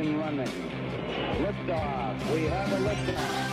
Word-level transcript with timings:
ignition 0.00 0.18
running. 0.18 0.48
Liftoff. 1.42 2.34
We 2.34 2.44
have 2.44 2.72
a 2.72 2.76
liftoff. 2.76 3.49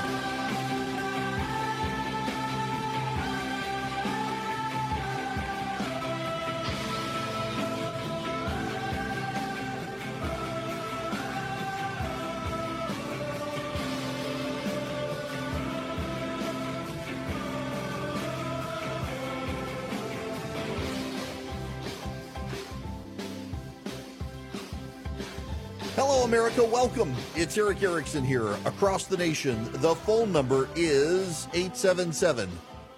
America. 26.27 26.61
Welcome. 26.61 27.15
It's 27.37 27.57
Erick 27.57 27.81
Erickson 27.81 28.25
here 28.25 28.49
across 28.65 29.05
the 29.05 29.15
nation. 29.15 29.69
The 29.75 29.95
phone 29.95 30.33
number 30.33 30.67
is 30.75 31.47
877 31.53 32.49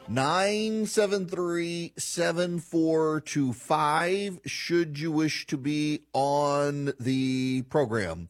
973 0.07 1.93
7425. 1.95 4.39
Should 4.47 4.97
you 4.97 5.11
wish 5.11 5.45
to 5.45 5.57
be 5.57 5.99
on 6.11 6.93
the 6.99 7.61
program, 7.69 8.29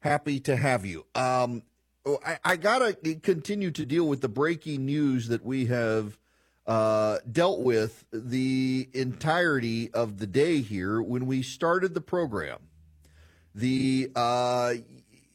happy 0.00 0.40
to 0.40 0.56
have 0.56 0.86
you. 0.86 1.04
Um, 1.14 1.62
I, 2.06 2.38
I 2.42 2.56
got 2.56 2.78
to 2.78 2.94
continue 3.16 3.70
to 3.72 3.84
deal 3.84 4.08
with 4.08 4.22
the 4.22 4.30
breaking 4.30 4.86
news 4.86 5.28
that 5.28 5.44
we 5.44 5.66
have 5.66 6.18
uh, 6.66 7.18
dealt 7.30 7.60
with 7.60 8.06
the 8.10 8.88
entirety 8.94 9.92
of 9.92 10.16
the 10.16 10.26
day 10.26 10.62
here 10.62 11.02
when 11.02 11.26
we 11.26 11.42
started 11.42 11.92
the 11.92 12.00
program 12.00 12.60
the 13.54 14.10
uh, 14.14 14.74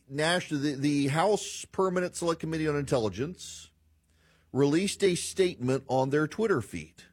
national 0.10 0.62
the, 0.62 0.76
the 0.76 1.08
House 1.08 1.66
Permanent 1.72 2.16
Select 2.16 2.40
Committee 2.40 2.68
on 2.68 2.76
Intelligence 2.76 3.70
released 4.52 5.04
a 5.04 5.16
statement 5.16 5.84
on 5.88 6.12
their 6.12 6.28
Twitter 6.28 6.62
feed. 6.62 7.04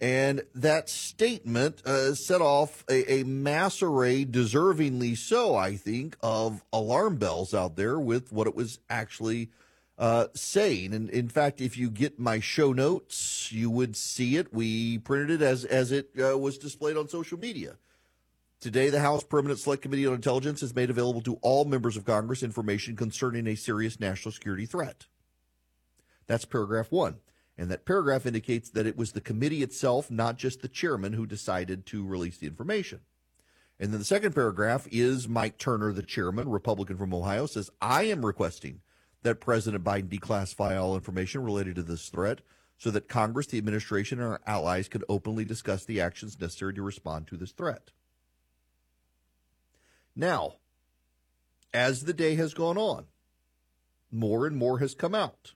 And 0.00 0.42
that 0.56 0.88
statement 0.88 1.86
uh, 1.86 2.14
set 2.14 2.40
off 2.40 2.84
a, 2.90 3.20
a, 3.20 3.24
mass 3.24 3.82
array, 3.82 4.24
deservingly 4.24 5.16
so, 5.16 5.54
I 5.54 5.76
think, 5.76 6.16
of 6.20 6.64
alarm 6.72 7.18
bells 7.18 7.54
out 7.54 7.76
there 7.76 8.00
with 8.00 8.32
what 8.32 8.48
it 8.48 8.56
was 8.56 8.80
actually 8.90 9.50
uh, 9.98 10.26
saying. 10.34 10.92
And 10.92 11.08
in 11.08 11.28
fact, 11.28 11.60
if 11.60 11.78
you 11.78 11.88
get 11.88 12.18
my 12.18 12.40
show 12.40 12.72
notes, 12.72 13.52
you 13.52 13.70
would 13.70 13.94
see 13.94 14.36
it. 14.36 14.52
We 14.52 14.98
printed 14.98 15.40
it 15.40 15.44
as 15.44 15.64
as 15.64 15.92
it 15.92 16.10
uh, 16.20 16.36
was 16.36 16.58
displayed 16.58 16.96
on 16.96 17.08
social 17.08 17.38
media. 17.38 17.76
Today, 18.62 18.90
the 18.90 19.00
House 19.00 19.24
Permanent 19.24 19.58
Select 19.58 19.82
Committee 19.82 20.06
on 20.06 20.14
Intelligence 20.14 20.60
has 20.60 20.72
made 20.72 20.88
available 20.88 21.20
to 21.22 21.36
all 21.42 21.64
members 21.64 21.96
of 21.96 22.04
Congress 22.04 22.44
information 22.44 22.94
concerning 22.94 23.48
a 23.48 23.56
serious 23.56 23.98
national 23.98 24.30
security 24.30 24.66
threat. 24.66 25.06
That's 26.28 26.44
paragraph 26.44 26.92
one. 26.92 27.16
And 27.58 27.72
that 27.72 27.84
paragraph 27.84 28.24
indicates 28.24 28.70
that 28.70 28.86
it 28.86 28.96
was 28.96 29.10
the 29.10 29.20
committee 29.20 29.64
itself, 29.64 30.12
not 30.12 30.36
just 30.36 30.62
the 30.62 30.68
chairman, 30.68 31.14
who 31.14 31.26
decided 31.26 31.86
to 31.86 32.06
release 32.06 32.38
the 32.38 32.46
information. 32.46 33.00
And 33.80 33.90
then 33.90 33.98
the 33.98 34.04
second 34.04 34.32
paragraph 34.32 34.86
is 34.92 35.26
Mike 35.26 35.58
Turner, 35.58 35.92
the 35.92 36.04
chairman, 36.04 36.48
Republican 36.48 36.96
from 36.96 37.12
Ohio, 37.12 37.46
says, 37.46 37.68
I 37.80 38.04
am 38.04 38.24
requesting 38.24 38.82
that 39.24 39.40
President 39.40 39.82
Biden 39.82 40.08
declassify 40.08 40.80
all 40.80 40.94
information 40.94 41.42
related 41.42 41.74
to 41.74 41.82
this 41.82 42.08
threat 42.08 42.42
so 42.78 42.92
that 42.92 43.08
Congress, 43.08 43.48
the 43.48 43.58
administration, 43.58 44.20
and 44.20 44.28
our 44.28 44.40
allies 44.46 44.86
could 44.86 45.02
openly 45.08 45.44
discuss 45.44 45.84
the 45.84 46.00
actions 46.00 46.40
necessary 46.40 46.74
to 46.74 46.82
respond 46.82 47.26
to 47.26 47.36
this 47.36 47.50
threat. 47.50 47.90
Now, 50.14 50.54
as 51.72 52.04
the 52.04 52.12
day 52.12 52.34
has 52.34 52.54
gone 52.54 52.76
on, 52.76 53.06
more 54.10 54.46
and 54.46 54.56
more 54.56 54.78
has 54.78 54.94
come 54.94 55.14
out 55.14 55.54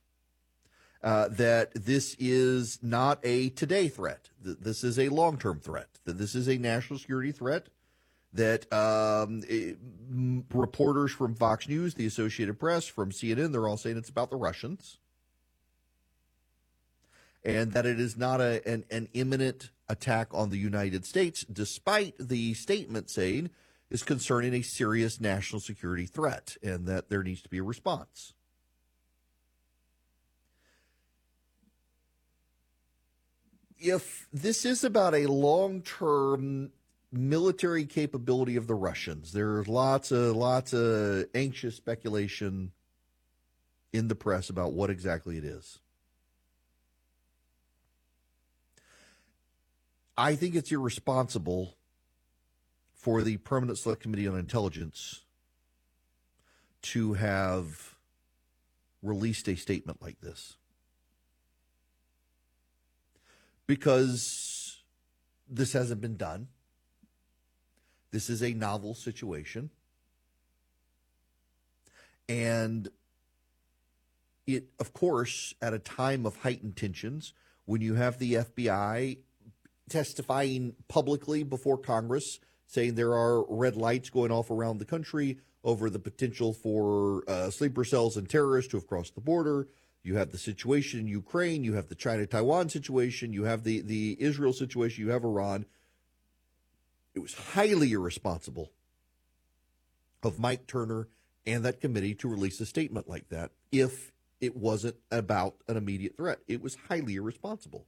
uh, 1.03 1.29
that 1.29 1.73
this 1.75 2.17
is 2.19 2.81
not 2.83 3.21
a 3.23 3.51
today 3.51 3.89
threat. 3.89 4.31
That 4.43 4.65
this 4.65 4.83
is 4.83 4.99
a 4.99 5.09
long 5.09 5.39
term 5.39 5.61
threat. 5.61 5.89
That 6.05 6.19
this 6.19 6.35
is 6.35 6.49
a 6.49 6.59
national 6.59 6.99
security 6.99 7.33
threat. 7.33 7.69
That 8.33 8.71
um, 8.73 9.43
it, 9.49 9.79
reporters 10.53 11.13
from 11.13 11.35
Fox 11.35 11.69
News, 11.69 11.95
the 11.95 12.07
Associated 12.07 12.59
Press, 12.59 12.87
from 12.87 13.11
CNN, 13.11 13.53
they're 13.53 13.69
all 13.69 13.77
saying 13.77 13.97
it's 13.97 14.09
about 14.09 14.31
the 14.31 14.37
Russians. 14.37 14.99
And 17.45 17.73
that 17.73 17.87
it 17.87 18.01
is 18.01 18.17
not 18.17 18.41
a, 18.41 18.61
an, 18.69 18.85
an 18.91 19.09
imminent 19.13 19.71
attack 19.89 20.29
on 20.33 20.51
the 20.51 20.59
United 20.59 21.07
States, 21.07 21.45
despite 21.45 22.15
the 22.19 22.55
statement 22.55 23.09
saying 23.09 23.51
is 23.91 24.03
concerning 24.03 24.55
a 24.55 24.63
serious 24.63 25.21
national 25.21 25.61
security 25.61 26.07
threat 26.07 26.57
and 26.63 26.87
that 26.87 27.09
there 27.09 27.23
needs 27.23 27.43
to 27.43 27.49
be 27.49 27.59
a 27.59 27.63
response. 27.63 28.33
If 33.79 34.27
this 34.33 34.65
is 34.65 34.85
about 34.85 35.15
a 35.15 35.27
long 35.27 35.83
term 35.83 36.73
military 37.13 37.85
capability 37.85 38.57
of 38.57 38.67
the 38.67 38.75
Russians, 38.75 39.33
there's 39.33 39.69
lots 39.69 40.11
of 40.11 40.35
lots 40.35 40.73
of 40.73 41.27
anxious 41.35 41.77
speculation 41.77 42.73
in 43.93 44.09
the 44.09 44.15
press 44.15 44.51
about 44.51 44.73
what 44.73 44.91
exactly 44.91 45.37
it 45.37 45.45
is. 45.45 45.79
I 50.19 50.35
think 50.35 50.55
it's 50.55 50.73
irresponsible 50.73 51.77
for 53.07 53.23
the 53.23 53.37
Permanent 53.37 53.79
Select 53.79 54.03
Committee 54.03 54.27
on 54.27 54.37
Intelligence 54.37 55.23
to 56.83 57.13
have 57.13 57.95
released 59.01 59.49
a 59.49 59.55
statement 59.55 60.03
like 60.03 60.21
this. 60.21 60.57
Because 63.69 64.81
this 65.49 65.73
hasn't 65.73 66.01
been 66.01 66.17
done. 66.17 66.49
This 68.11 68.29
is 68.29 68.43
a 68.43 68.53
novel 68.53 68.93
situation. 68.93 69.71
And 72.29 72.89
it, 74.49 74.65
of 74.81 74.93
course, 74.93 75.55
at 75.63 75.73
a 75.73 75.79
time 75.79 76.27
of 76.27 76.39
heightened 76.39 76.75
tensions, 76.75 77.35
when 77.67 77.81
you 77.81 77.95
have 77.95 78.19
the 78.19 78.33
FBI 78.33 79.19
testifying 79.89 80.75
publicly 80.89 81.45
before 81.45 81.79
Congress 81.79 82.41
saying 82.67 82.95
there 82.95 83.15
are 83.15 83.45
red 83.49 83.77
lights 83.77 84.11
going 84.11 84.31
off 84.31 84.51
around 84.51 84.79
the 84.79 84.85
country 84.85 85.39
over 85.65 85.91
the 85.91 85.99
potential 85.99 86.53
for 86.53 87.29
uh, 87.29 87.51
sleeper 87.51 87.85
cells 87.85 88.17
and 88.17 88.29
terrorists 88.29 88.71
to 88.71 88.77
have 88.77 88.87
crossed 88.87 89.15
the 89.15 89.21
border. 89.21 89.69
You 90.03 90.17
have 90.17 90.31
the 90.31 90.39
situation 90.39 91.01
in 91.01 91.09
Ukraine. 91.09 91.65
You 91.65 91.75
have 91.75 91.89
the 91.89 91.95
China 91.97 92.27
Taiwan 92.27 92.69
situation. 92.69 93.33
You 93.33 93.45
have 93.45 93.65
the, 93.65 93.81
the 93.81 94.17
Israel 94.21 94.53
situation. 94.53 95.05
You 95.05 95.11
have 95.11 95.25
Iran. 95.25 95.67
It 97.15 97.21
was 97.21 97.35
highly 97.35 97.93
irresponsible 97.93 98.71
of 100.23 100.39
Mike 100.39 100.67
Turner 100.67 101.09
and 101.47 101.65
that 101.65 101.81
committee 101.81 102.15
to 102.15 102.29
release 102.29 102.61
a 102.61 102.67
statement 102.67 103.09
like 103.09 103.29
that 103.31 103.51
if 103.73 104.13
it 104.41 104.57
wasn't 104.57 104.97
about 105.11 105.57
an 105.69 105.77
immediate 105.77 106.17
threat. 106.17 106.39
It 106.47 106.63
was 106.63 106.77
highly 106.89 107.17
irresponsible. 107.17 107.87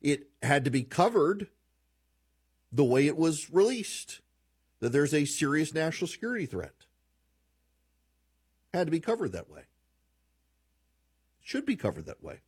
It 0.00 0.28
had 0.42 0.64
to 0.64 0.70
be 0.70 0.82
covered 0.82 1.48
the 2.72 2.84
way 2.84 3.06
it 3.06 3.16
was 3.16 3.50
released 3.50 4.20
that 4.80 4.92
there's 4.92 5.14
a 5.14 5.24
serious 5.24 5.74
national 5.74 6.08
security 6.08 6.46
threat. 6.46 6.86
Had 8.72 8.86
to 8.86 8.90
be 8.90 9.00
covered 9.00 9.32
that 9.32 9.50
way. 9.50 9.62
Should 11.42 11.66
be 11.66 11.76
covered 11.76 12.06
that 12.06 12.22
way. 12.22 12.40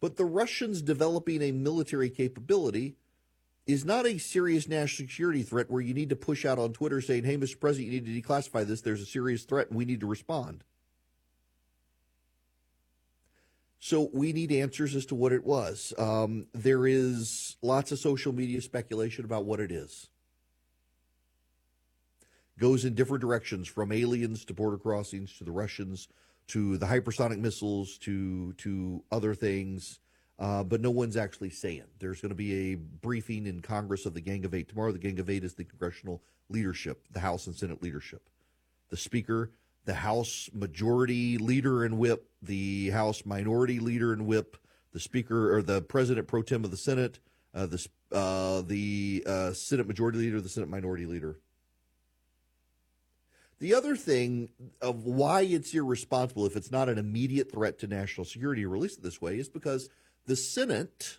But 0.00 0.16
the 0.16 0.24
Russians 0.24 0.82
developing 0.82 1.42
a 1.42 1.52
military 1.52 2.10
capability 2.10 2.96
is 3.66 3.84
not 3.84 4.06
a 4.06 4.18
serious 4.18 4.68
national 4.68 5.08
security 5.08 5.42
threat 5.42 5.70
where 5.70 5.80
you 5.80 5.94
need 5.94 6.10
to 6.10 6.16
push 6.16 6.44
out 6.44 6.58
on 6.58 6.72
Twitter 6.72 7.00
saying, 7.00 7.24
hey, 7.24 7.36
Mr. 7.36 7.58
President, 7.58 7.92
you 7.92 8.00
need 8.00 8.22
to 8.22 8.28
declassify 8.28 8.66
this. 8.66 8.80
There's 8.80 9.00
a 9.00 9.06
serious 9.06 9.44
threat 9.44 9.68
and 9.68 9.78
we 9.78 9.84
need 9.84 10.00
to 10.00 10.06
respond. 10.06 10.64
So 13.84 14.08
we 14.14 14.32
need 14.32 14.50
answers 14.50 14.96
as 14.96 15.04
to 15.06 15.14
what 15.14 15.34
it 15.34 15.44
was. 15.44 15.92
Um, 15.98 16.46
there 16.54 16.86
is 16.86 17.56
lots 17.60 17.92
of 17.92 17.98
social 17.98 18.32
media 18.32 18.62
speculation 18.62 19.26
about 19.26 19.44
what 19.44 19.60
it 19.60 19.70
is. 19.70 20.08
Goes 22.58 22.86
in 22.86 22.94
different 22.94 23.20
directions 23.20 23.68
from 23.68 23.92
aliens 23.92 24.46
to 24.46 24.54
border 24.54 24.78
crossings 24.78 25.36
to 25.36 25.44
the 25.44 25.50
Russians 25.50 26.08
to 26.46 26.78
the 26.78 26.86
hypersonic 26.86 27.38
missiles 27.38 27.98
to 27.98 28.54
to 28.54 29.04
other 29.12 29.34
things. 29.34 29.98
Uh, 30.38 30.64
but 30.64 30.80
no 30.80 30.90
one's 30.90 31.18
actually 31.18 31.50
saying. 31.50 31.84
There's 31.98 32.22
going 32.22 32.30
to 32.30 32.34
be 32.34 32.72
a 32.72 32.76
briefing 32.76 33.46
in 33.46 33.60
Congress 33.60 34.06
of 34.06 34.14
the 34.14 34.22
Gang 34.22 34.46
of 34.46 34.54
Eight 34.54 34.70
tomorrow. 34.70 34.92
The 34.92 34.98
Gang 34.98 35.20
of 35.20 35.28
Eight 35.28 35.44
is 35.44 35.56
the 35.56 35.64
congressional 35.64 36.22
leadership, 36.48 37.06
the 37.10 37.20
House 37.20 37.46
and 37.46 37.54
Senate 37.54 37.82
leadership. 37.82 38.30
The 38.88 38.96
Speaker 38.96 39.50
the 39.84 39.94
House 39.94 40.48
Majority 40.52 41.38
Leader 41.38 41.84
and 41.84 41.98
Whip, 41.98 42.28
the 42.42 42.90
House 42.90 43.24
Minority 43.24 43.78
Leader 43.78 44.12
and 44.12 44.26
Whip, 44.26 44.56
the 44.92 45.00
Speaker 45.00 45.54
or 45.54 45.62
the 45.62 45.82
President 45.82 46.26
pro 46.26 46.42
tem 46.42 46.64
of 46.64 46.70
the 46.70 46.76
Senate, 46.76 47.18
uh, 47.54 47.66
the 47.66 47.86
uh, 48.12 48.62
the 48.62 49.24
uh, 49.26 49.52
Senate 49.52 49.86
Majority 49.86 50.18
Leader, 50.18 50.40
the 50.40 50.48
Senate 50.48 50.68
Minority 50.68 51.06
Leader. 51.06 51.38
The 53.60 53.74
other 53.74 53.96
thing 53.96 54.50
of 54.82 55.04
why 55.04 55.42
it's 55.42 55.72
irresponsible 55.72 56.44
if 56.46 56.56
it's 56.56 56.70
not 56.70 56.88
an 56.88 56.98
immediate 56.98 57.50
threat 57.50 57.78
to 57.78 57.86
national 57.86 58.24
security 58.24 58.66
release 58.66 58.96
it 58.96 59.02
this 59.02 59.20
way 59.20 59.38
is 59.38 59.48
because 59.48 59.88
the 60.26 60.36
Senate 60.36 61.18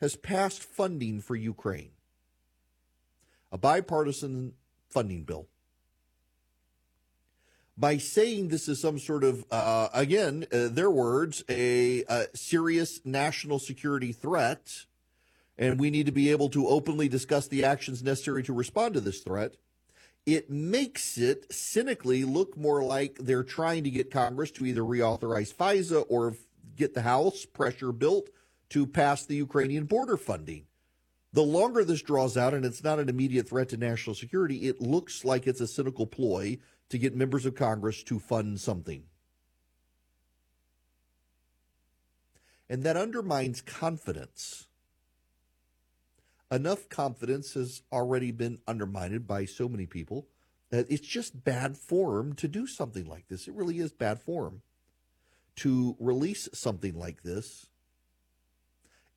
has 0.00 0.16
passed 0.16 0.62
funding 0.62 1.20
for 1.20 1.36
Ukraine, 1.36 1.92
a 3.52 3.58
bipartisan 3.58 4.54
funding 4.88 5.24
bill. 5.24 5.46
By 7.80 7.96
saying 7.96 8.48
this 8.48 8.68
is 8.68 8.78
some 8.78 8.98
sort 8.98 9.24
of, 9.24 9.44
uh, 9.50 9.88
again, 9.94 10.46
uh, 10.52 10.68
their 10.68 10.90
words, 10.90 11.42
a, 11.48 12.04
a 12.04 12.26
serious 12.34 13.00
national 13.06 13.58
security 13.58 14.12
threat, 14.12 14.84
and 15.56 15.80
we 15.80 15.90
need 15.90 16.04
to 16.04 16.12
be 16.12 16.30
able 16.30 16.50
to 16.50 16.68
openly 16.68 17.08
discuss 17.08 17.48
the 17.48 17.64
actions 17.64 18.02
necessary 18.02 18.42
to 18.42 18.52
respond 18.52 18.94
to 18.94 19.00
this 19.00 19.20
threat 19.20 19.54
it 20.26 20.50
makes 20.50 21.16
it 21.18 21.52
cynically 21.52 22.24
look 22.24 22.56
more 22.56 22.82
like 22.82 23.16
they're 23.18 23.42
trying 23.42 23.84
to 23.84 23.90
get 23.90 24.10
Congress 24.10 24.50
to 24.52 24.66
either 24.66 24.82
reauthorize 24.82 25.54
FISA 25.54 26.04
or 26.08 26.34
get 26.76 26.94
the 26.94 27.02
House 27.02 27.46
pressure 27.46 27.92
built 27.92 28.28
to 28.70 28.86
pass 28.86 29.24
the 29.24 29.36
Ukrainian 29.36 29.84
border 29.84 30.16
funding. 30.16 30.66
The 31.32 31.42
longer 31.42 31.84
this 31.84 32.02
draws 32.02 32.36
out 32.36 32.54
and 32.54 32.64
it's 32.64 32.84
not 32.84 32.98
an 32.98 33.08
immediate 33.08 33.48
threat 33.48 33.68
to 33.70 33.76
national 33.76 34.14
security, 34.14 34.68
it 34.68 34.80
looks 34.80 35.24
like 35.24 35.46
it's 35.46 35.60
a 35.60 35.66
cynical 35.66 36.06
ploy 36.06 36.58
to 36.90 36.98
get 36.98 37.14
members 37.14 37.46
of 37.46 37.54
Congress 37.54 38.02
to 38.04 38.18
fund 38.18 38.60
something. 38.60 39.04
And 42.68 42.82
that 42.84 42.96
undermines 42.96 43.60
confidence 43.60 44.66
enough 46.50 46.88
confidence 46.88 47.54
has 47.54 47.82
already 47.92 48.32
been 48.32 48.58
undermined 48.66 49.26
by 49.26 49.44
so 49.44 49.68
many 49.68 49.86
people 49.86 50.26
that 50.70 50.86
it's 50.90 51.06
just 51.06 51.44
bad 51.44 51.76
form 51.76 52.34
to 52.34 52.48
do 52.48 52.66
something 52.66 53.06
like 53.06 53.28
this. 53.28 53.46
It 53.46 53.54
really 53.54 53.78
is 53.78 53.92
bad 53.92 54.20
form 54.20 54.62
to 55.56 55.96
release 55.98 56.48
something 56.52 56.98
like 56.98 57.22
this 57.22 57.66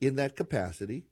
in 0.02 0.16
that 0.16 0.36
capacity. 0.36 1.06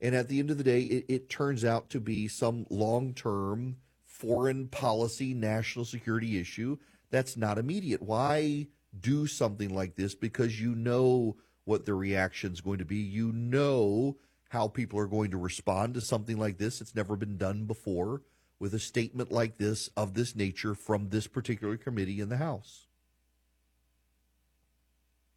And 0.00 0.14
at 0.14 0.28
the 0.28 0.38
end 0.38 0.50
of 0.50 0.58
the 0.58 0.64
day, 0.64 0.82
it, 0.82 1.04
it 1.08 1.30
turns 1.30 1.64
out 1.64 1.88
to 1.90 2.00
be 2.00 2.28
some 2.28 2.66
long 2.68 3.14
term 3.14 3.76
foreign 4.18 4.68
policy, 4.68 5.34
national 5.34 5.84
security 5.84 6.38
issue 6.40 6.78
that's 7.10 7.36
not 7.36 7.58
immediate. 7.58 8.02
Why 8.02 8.66
do 8.98 9.26
something 9.26 9.74
like 9.74 9.94
this? 9.94 10.14
Because 10.14 10.60
you 10.60 10.74
know 10.74 11.36
what 11.64 11.84
the 11.84 11.94
reaction 11.94 12.52
is 12.52 12.60
going 12.60 12.78
to 12.78 12.84
be. 12.84 12.96
You 12.96 13.32
know 13.32 14.16
how 14.48 14.68
people 14.68 14.98
are 14.98 15.06
going 15.06 15.30
to 15.32 15.36
respond 15.36 15.94
to 15.94 16.00
something 16.00 16.38
like 16.38 16.58
this. 16.58 16.80
It's 16.80 16.94
never 16.94 17.16
been 17.16 17.36
done 17.36 17.64
before 17.64 18.22
with 18.58 18.74
a 18.74 18.78
statement 18.78 19.30
like 19.30 19.58
this 19.58 19.90
of 19.96 20.14
this 20.14 20.34
nature 20.34 20.74
from 20.74 21.10
this 21.10 21.26
particular 21.26 21.76
committee 21.76 22.20
in 22.20 22.28
the 22.28 22.38
House. 22.38 22.86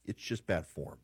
It's 0.06 0.22
just 0.22 0.48
bad 0.48 0.66
form. 0.66 1.00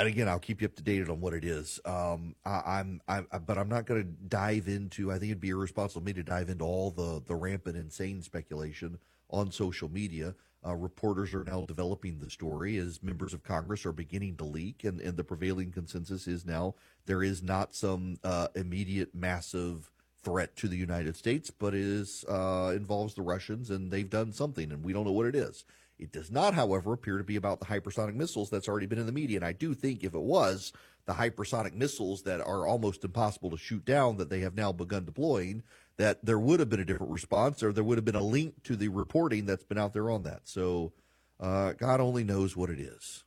And 0.00 0.08
again, 0.08 0.30
I'll 0.30 0.38
keep 0.38 0.62
you 0.62 0.66
up 0.66 0.74
to 0.76 0.82
date 0.82 1.10
on 1.10 1.20
what 1.20 1.34
it 1.34 1.44
is. 1.44 1.78
Um, 1.84 2.34
I, 2.46 2.80
am 2.80 3.02
but 3.44 3.58
I'm 3.58 3.68
not 3.68 3.84
going 3.84 4.02
to 4.02 4.08
dive 4.28 4.66
into. 4.66 5.12
I 5.12 5.18
think 5.18 5.24
it'd 5.24 5.42
be 5.42 5.50
irresponsible 5.50 6.00
of 6.00 6.06
me 6.06 6.14
to 6.14 6.22
dive 6.22 6.48
into 6.48 6.64
all 6.64 6.90
the 6.90 7.22
the 7.26 7.34
rampant, 7.34 7.76
insane 7.76 8.22
speculation 8.22 8.96
on 9.28 9.52
social 9.52 9.90
media. 9.90 10.34
Uh, 10.66 10.74
reporters 10.74 11.34
are 11.34 11.44
now 11.44 11.66
developing 11.66 12.18
the 12.18 12.30
story 12.30 12.78
as 12.78 13.02
members 13.02 13.34
of 13.34 13.42
Congress 13.42 13.84
are 13.84 13.92
beginning 13.92 14.36
to 14.36 14.44
leak, 14.44 14.84
and, 14.84 15.02
and 15.02 15.18
the 15.18 15.24
prevailing 15.24 15.70
consensus 15.70 16.26
is 16.26 16.46
now 16.46 16.74
there 17.04 17.22
is 17.22 17.42
not 17.42 17.74
some 17.74 18.18
uh, 18.24 18.48
immediate 18.54 19.14
massive 19.14 19.90
threat 20.22 20.56
to 20.56 20.66
the 20.66 20.76
United 20.76 21.14
States, 21.14 21.50
but 21.50 21.74
is 21.74 22.24
uh, 22.26 22.72
involves 22.74 23.12
the 23.12 23.22
Russians, 23.22 23.68
and 23.68 23.90
they've 23.90 24.08
done 24.08 24.32
something, 24.32 24.72
and 24.72 24.82
we 24.82 24.94
don't 24.94 25.04
know 25.04 25.12
what 25.12 25.26
it 25.26 25.34
is. 25.34 25.66
It 26.00 26.12
does 26.12 26.30
not, 26.30 26.54
however, 26.54 26.92
appear 26.92 27.18
to 27.18 27.24
be 27.24 27.36
about 27.36 27.60
the 27.60 27.66
hypersonic 27.66 28.14
missiles 28.14 28.48
that's 28.50 28.68
already 28.68 28.86
been 28.86 28.98
in 28.98 29.06
the 29.06 29.12
media. 29.12 29.36
And 29.36 29.44
I 29.44 29.52
do 29.52 29.74
think 29.74 30.02
if 30.02 30.14
it 30.14 30.22
was 30.22 30.72
the 31.06 31.12
hypersonic 31.12 31.74
missiles 31.74 32.22
that 32.22 32.40
are 32.40 32.66
almost 32.66 33.04
impossible 33.04 33.50
to 33.50 33.56
shoot 33.56 33.84
down 33.84 34.16
that 34.16 34.30
they 34.30 34.40
have 34.40 34.54
now 34.54 34.72
begun 34.72 35.04
deploying, 35.04 35.62
that 35.96 36.24
there 36.24 36.38
would 36.38 36.60
have 36.60 36.70
been 36.70 36.80
a 36.80 36.84
different 36.84 37.12
response 37.12 37.62
or 37.62 37.72
there 37.72 37.84
would 37.84 37.98
have 37.98 38.04
been 38.04 38.16
a 38.16 38.22
link 38.22 38.62
to 38.64 38.76
the 38.76 38.88
reporting 38.88 39.44
that's 39.44 39.64
been 39.64 39.78
out 39.78 39.92
there 39.92 40.10
on 40.10 40.22
that. 40.22 40.42
So 40.44 40.92
uh, 41.38 41.72
God 41.72 42.00
only 42.00 42.24
knows 42.24 42.56
what 42.56 42.70
it 42.70 42.80
is. 42.80 43.24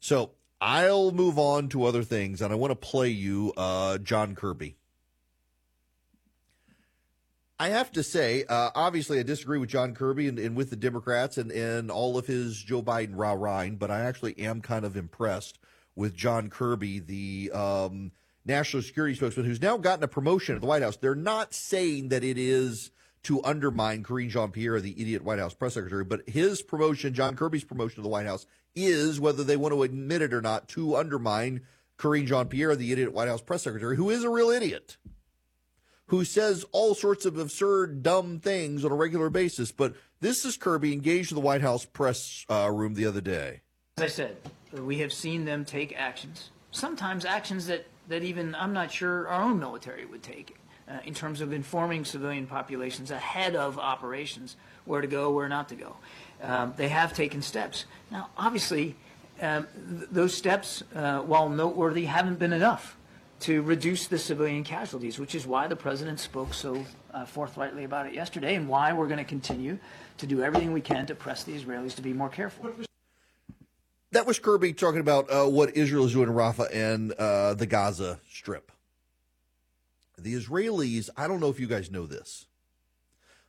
So 0.00 0.32
I'll 0.60 1.10
move 1.10 1.38
on 1.38 1.68
to 1.70 1.84
other 1.84 2.02
things, 2.02 2.40
and 2.40 2.52
I 2.52 2.56
want 2.56 2.70
to 2.70 2.76
play 2.76 3.08
you 3.08 3.52
uh, 3.56 3.98
John 3.98 4.34
Kirby. 4.34 4.76
I 7.58 7.68
have 7.68 7.92
to 7.92 8.02
say, 8.02 8.44
uh, 8.48 8.70
obviously, 8.74 9.20
I 9.20 9.22
disagree 9.22 9.58
with 9.58 9.68
John 9.68 9.94
Kirby 9.94 10.26
and, 10.26 10.38
and, 10.38 10.56
with 10.56 10.70
the 10.70 10.76
Democrats 10.76 11.38
and, 11.38 11.52
and 11.52 11.90
all 11.90 12.18
of 12.18 12.26
his 12.26 12.60
Joe 12.60 12.82
Biden 12.82 13.12
rah 13.12 13.34
rahing, 13.34 13.76
but 13.76 13.90
I 13.90 14.00
actually 14.00 14.36
am 14.40 14.60
kind 14.60 14.84
of 14.84 14.96
impressed 14.96 15.58
with 15.94 16.16
John 16.16 16.48
Kirby, 16.48 16.98
the 16.98 17.52
um, 17.52 18.12
national 18.44 18.82
security 18.82 19.14
spokesman 19.14 19.46
who's 19.46 19.62
now 19.62 19.76
gotten 19.76 20.02
a 20.02 20.08
promotion 20.08 20.56
at 20.56 20.60
the 20.60 20.66
White 20.66 20.82
House. 20.82 20.96
They're 20.96 21.14
not 21.14 21.54
saying 21.54 22.08
that 22.08 22.24
it 22.24 22.38
is 22.38 22.90
to 23.24 23.42
undermine 23.44 24.02
Karine 24.02 24.30
Jean 24.30 24.50
Pierre, 24.50 24.80
the 24.80 25.00
idiot 25.00 25.22
White 25.22 25.38
House 25.38 25.54
press 25.54 25.74
secretary, 25.74 26.04
but 26.04 26.28
his 26.28 26.62
promotion, 26.62 27.14
John 27.14 27.36
Kirby's 27.36 27.64
promotion 27.64 27.96
to 27.96 28.02
the 28.02 28.08
White 28.08 28.26
House, 28.26 28.46
is, 28.74 29.20
whether 29.20 29.44
they 29.44 29.56
want 29.56 29.72
to 29.72 29.82
admit 29.82 30.22
it 30.22 30.34
or 30.34 30.42
not, 30.42 30.66
to 30.68 30.96
undermine 30.96 31.60
Karine 31.98 32.26
Jean 32.26 32.48
Pierre, 32.48 32.74
the 32.74 32.90
idiot 32.90 33.12
White 33.12 33.28
House 33.28 33.42
press 33.42 33.62
secretary, 33.62 33.96
who 33.96 34.10
is 34.10 34.24
a 34.24 34.30
real 34.30 34.50
idiot, 34.50 34.96
who 36.12 36.26
says 36.26 36.62
all 36.72 36.94
sorts 36.94 37.24
of 37.24 37.38
absurd, 37.38 38.02
dumb 38.02 38.38
things 38.38 38.84
on 38.84 38.92
a 38.92 38.94
regular 38.94 39.30
basis. 39.30 39.72
But 39.72 39.94
this 40.20 40.44
is 40.44 40.58
Kirby 40.58 40.92
engaged 40.92 41.32
in 41.32 41.36
the 41.36 41.40
White 41.40 41.62
House 41.62 41.86
press 41.86 42.44
uh, 42.50 42.70
room 42.70 42.92
the 42.92 43.06
other 43.06 43.22
day. 43.22 43.62
As 43.96 44.04
I 44.04 44.08
said, 44.08 44.36
we 44.74 44.98
have 44.98 45.10
seen 45.10 45.46
them 45.46 45.64
take 45.64 45.96
actions, 45.96 46.50
sometimes 46.70 47.24
actions 47.24 47.66
that 47.68 47.86
that 48.08 48.24
even 48.24 48.54
I'm 48.56 48.74
not 48.74 48.92
sure 48.92 49.26
our 49.26 49.40
own 49.40 49.58
military 49.58 50.04
would 50.04 50.22
take 50.22 50.54
uh, 50.86 50.98
in 51.06 51.14
terms 51.14 51.40
of 51.40 51.50
informing 51.50 52.04
civilian 52.04 52.46
populations 52.46 53.10
ahead 53.10 53.56
of 53.56 53.78
operations 53.78 54.56
where 54.84 55.00
to 55.00 55.06
go, 55.06 55.30
where 55.30 55.48
not 55.48 55.70
to 55.70 55.76
go. 55.76 55.96
Um, 56.42 56.74
they 56.76 56.88
have 56.88 57.14
taken 57.14 57.40
steps. 57.40 57.86
Now, 58.10 58.28
obviously, 58.36 58.96
um, 59.40 59.66
th- 59.98 60.10
those 60.10 60.34
steps, 60.34 60.82
uh, 60.94 61.20
while 61.20 61.48
noteworthy, 61.48 62.04
haven't 62.04 62.38
been 62.38 62.52
enough 62.52 62.98
to 63.42 63.62
reduce 63.62 64.06
the 64.06 64.18
civilian 64.18 64.64
casualties, 64.64 65.18
which 65.18 65.34
is 65.34 65.46
why 65.46 65.66
the 65.66 65.76
president 65.76 66.18
spoke 66.18 66.54
so 66.54 66.84
uh, 67.12 67.24
forthrightly 67.24 67.84
about 67.84 68.06
it 68.06 68.14
yesterday 68.14 68.54
and 68.54 68.68
why 68.68 68.92
we're 68.92 69.06
going 69.06 69.18
to 69.18 69.24
continue 69.24 69.78
to 70.18 70.26
do 70.26 70.42
everything 70.42 70.72
we 70.72 70.80
can 70.80 71.06
to 71.06 71.14
press 71.14 71.44
the 71.44 71.52
Israelis 71.52 71.94
to 71.94 72.02
be 72.02 72.12
more 72.12 72.28
careful 72.28 72.70
that 74.12 74.26
was 74.26 74.38
Kirby 74.38 74.74
talking 74.74 75.00
about 75.00 75.30
uh, 75.30 75.46
what 75.46 75.74
Israel 75.74 76.04
is 76.04 76.12
doing 76.12 76.28
in 76.28 76.34
Rafah 76.34 76.68
and 76.72 77.12
uh, 77.12 77.54
the 77.54 77.66
Gaza 77.66 78.20
Strip. 78.30 78.70
The 80.18 80.34
Israelis, 80.34 81.08
I 81.16 81.26
don't 81.26 81.40
know 81.40 81.48
if 81.48 81.58
you 81.58 81.66
guys 81.66 81.90
know 81.90 82.06
this, 82.06 82.46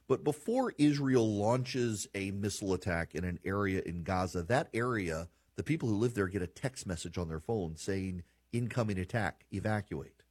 but 0.07 0.23
before 0.23 0.73
Israel 0.77 1.38
launches 1.38 2.07
a 2.15 2.31
missile 2.31 2.73
attack 2.73 3.13
in 3.13 3.25
an 3.25 3.39
area 3.43 3.81
in 3.85 4.03
Gaza, 4.03 4.41
that 4.43 4.69
area, 4.73 5.27
the 5.57 5.63
people 5.63 5.89
who 5.89 5.95
live 5.95 6.13
there 6.13 6.27
get 6.27 6.41
a 6.41 6.47
text 6.47 6.88
message 6.88 7.17
on 7.17 7.27
their 7.27 7.41
phone 7.41 7.75
saying, 7.75 8.23
incoming 8.53 9.00
attack, 9.00 9.45
evacuate. 9.51 10.24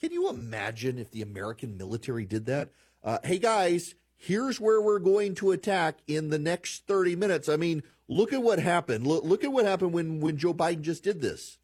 Can 0.00 0.12
you 0.12 0.28
imagine 0.28 0.98
if 0.98 1.10
the 1.10 1.22
American 1.22 1.76
military 1.76 2.24
did 2.24 2.46
that? 2.46 2.70
Uh, 3.04 3.18
hey 3.22 3.38
guys, 3.38 3.94
here's 4.16 4.60
where 4.60 4.80
we're 4.80 4.98
going 4.98 5.36
to 5.36 5.52
attack 5.52 5.98
in 6.08 6.30
the 6.30 6.38
next 6.38 6.86
30 6.86 7.14
minutes. 7.14 7.48
I 7.48 7.56
mean, 7.56 7.82
Look 8.08 8.32
at 8.32 8.42
what 8.42 8.58
happened. 8.58 9.06
Look, 9.06 9.24
look 9.24 9.44
at 9.44 9.52
what 9.52 9.66
happened 9.66 9.92
when, 9.92 10.20
when 10.20 10.38
Joe 10.38 10.54
Biden 10.54 10.80
just 10.80 11.04
did 11.04 11.20
this. 11.20 11.58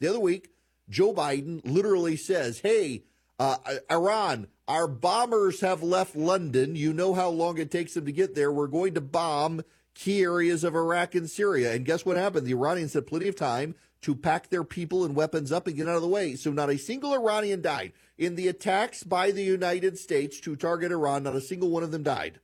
The 0.00 0.08
other 0.08 0.20
week, 0.20 0.50
Joe 0.88 1.12
Biden 1.12 1.60
literally 1.62 2.16
says, 2.16 2.60
Hey, 2.60 3.04
uh, 3.38 3.56
Iran, 3.90 4.48
our 4.66 4.88
bombers 4.88 5.60
have 5.60 5.82
left 5.82 6.16
London. 6.16 6.74
You 6.74 6.94
know 6.94 7.12
how 7.12 7.28
long 7.28 7.58
it 7.58 7.70
takes 7.70 7.94
them 7.94 8.06
to 8.06 8.12
get 8.12 8.34
there. 8.34 8.50
We're 8.50 8.66
going 8.66 8.94
to 8.94 9.00
bomb 9.00 9.62
key 9.94 10.22
areas 10.22 10.64
of 10.64 10.74
Iraq 10.74 11.14
and 11.14 11.28
Syria. 11.28 11.74
And 11.74 11.84
guess 11.84 12.06
what 12.06 12.16
happened? 12.16 12.46
The 12.46 12.52
Iranians 12.52 12.94
had 12.94 13.06
plenty 13.06 13.28
of 13.28 13.36
time 13.36 13.74
to 14.02 14.14
pack 14.14 14.48
their 14.48 14.64
people 14.64 15.04
and 15.04 15.14
weapons 15.14 15.52
up 15.52 15.66
and 15.66 15.76
get 15.76 15.88
out 15.88 15.96
of 15.96 16.02
the 16.02 16.08
way. 16.08 16.34
So 16.34 16.50
not 16.50 16.70
a 16.70 16.78
single 16.78 17.12
Iranian 17.12 17.60
died. 17.60 17.92
In 18.16 18.34
the 18.34 18.48
attacks 18.48 19.02
by 19.02 19.30
the 19.30 19.42
United 19.42 19.98
States 19.98 20.40
to 20.40 20.56
target 20.56 20.92
Iran, 20.92 21.22
not 21.22 21.36
a 21.36 21.40
single 21.40 21.70
one 21.70 21.82
of 21.82 21.90
them 21.90 22.02
died 22.02 22.40